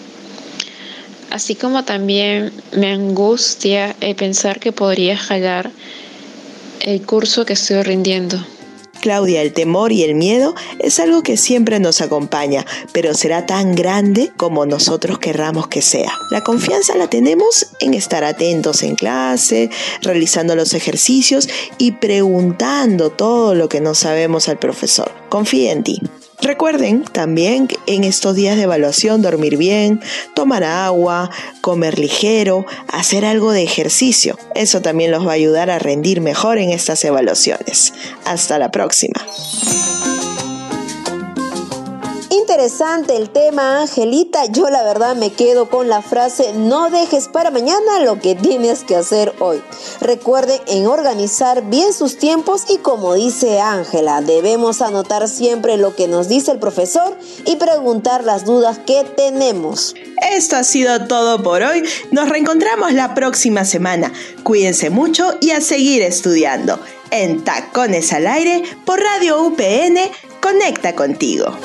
Así 1.32 1.56
como 1.56 1.84
también 1.84 2.52
me 2.76 2.92
angustia 2.92 3.96
el 4.02 4.16
pensar 4.16 4.60
que 4.60 4.72
podría 4.72 5.16
jalar 5.16 5.72
el 6.82 7.02
curso 7.04 7.46
que 7.46 7.54
estoy 7.54 7.84
rindiendo. 7.84 8.44
Claudia, 9.00 9.42
el 9.42 9.54
temor 9.54 9.92
y 9.92 10.04
el 10.04 10.16
miedo 10.16 10.56
es 10.80 11.00
algo 11.00 11.24
que 11.24 11.38
siempre 11.38 11.80
nos 11.80 12.02
acompaña, 12.02 12.66
pero 12.92 13.14
será 13.14 13.46
tan 13.46 13.76
grande 13.76 14.32
como 14.38 14.66
nosotros 14.66 15.20
querramos 15.20 15.68
que 15.68 15.82
sea. 15.82 16.12
La 16.32 16.44
confianza 16.44 16.96
la 16.96 17.10
tenemos 17.10 17.68
en 17.80 17.94
estar 17.94 18.24
atentos 18.24 18.84
en 18.84 18.96
clase, 18.96 19.70
realizando 20.02 20.56
los 20.56 20.74
ejercicios 20.74 21.50
y 21.78 21.94
preguntando 21.94 23.10
todo 23.10 23.56
lo 23.56 23.70
que 23.70 23.82
no 23.82 23.96
sabemos 23.96 24.50
al 24.50 24.60
profesor. 24.60 25.12
Confía 25.30 25.72
en 25.72 25.84
ti. 25.84 26.02
Recuerden 26.42 27.04
también 27.04 27.68
en 27.86 28.04
estos 28.04 28.36
días 28.36 28.56
de 28.56 28.64
evaluación 28.64 29.22
dormir 29.22 29.58
bien, 29.58 30.02
tomar 30.34 30.64
agua, 30.64 31.30
comer 31.62 32.00
ligero, 32.00 32.66
hacer 32.88 33.26
algo 33.26 33.52
de 33.52 33.64
ejercicio. 33.64 34.38
Eso 34.56 34.82
también 34.82 35.12
los 35.12 35.28
va 35.28 35.32
a 35.32 35.36
ayudar 35.36 35.70
a 35.70 35.80
rendir 35.80 36.22
mejor 36.22 36.58
en 36.58 36.72
estas 36.72 37.04
evaluaciones. 37.04 37.94
Hasta 38.26 38.58
la 38.58 38.72
próxima 38.72 39.26
interesante 42.60 43.16
el 43.16 43.30
tema, 43.30 43.80
Angelita. 43.80 44.44
Yo 44.48 44.70
la 44.70 44.84
verdad 44.84 45.16
me 45.16 45.32
quedo 45.32 45.70
con 45.70 45.88
la 45.88 46.02
frase, 46.02 46.52
no 46.52 46.90
dejes 46.90 47.30
para 47.30 47.52
mañana 47.52 48.02
lo 48.04 48.20
que 48.20 48.36
tienes 48.36 48.84
que 48.84 48.98
hacer 48.98 49.34
hoy. 49.40 49.62
Recuerden 50.02 50.60
en 50.68 50.86
organizar 50.86 51.70
bien 51.70 51.94
sus 51.94 52.18
tiempos 52.18 52.66
y 52.68 52.80
como 52.80 53.14
dice 53.14 53.62
Ángela, 53.62 54.20
debemos 54.20 54.82
anotar 54.82 55.30
siempre 55.30 55.78
lo 55.78 55.96
que 55.96 56.10
nos 56.10 56.28
dice 56.28 56.52
el 56.52 56.60
profesor 56.60 57.18
y 57.46 57.56
preguntar 57.56 58.26
las 58.26 58.44
dudas 58.44 58.78
que 58.80 59.06
tenemos. 59.06 59.96
Esto 60.30 60.58
ha 60.58 60.66
sido 60.66 61.08
todo 61.08 61.42
por 61.42 61.64
hoy. 61.64 61.84
Nos 62.12 62.28
reencontramos 62.28 62.92
la 62.92 63.16
próxima 63.16 63.64
semana. 63.64 64.12
Cuídense 64.44 64.90
mucho 64.90 65.38
y 65.40 65.52
a 65.52 65.62
seguir 65.62 66.02
estudiando. 66.02 66.78
En 67.10 67.42
Tacones 67.46 68.12
al 68.12 68.28
Aire 68.28 68.64
por 68.84 69.00
Radio 69.00 69.44
UPN, 69.44 69.98
conecta 70.42 70.94
contigo. 70.94 71.56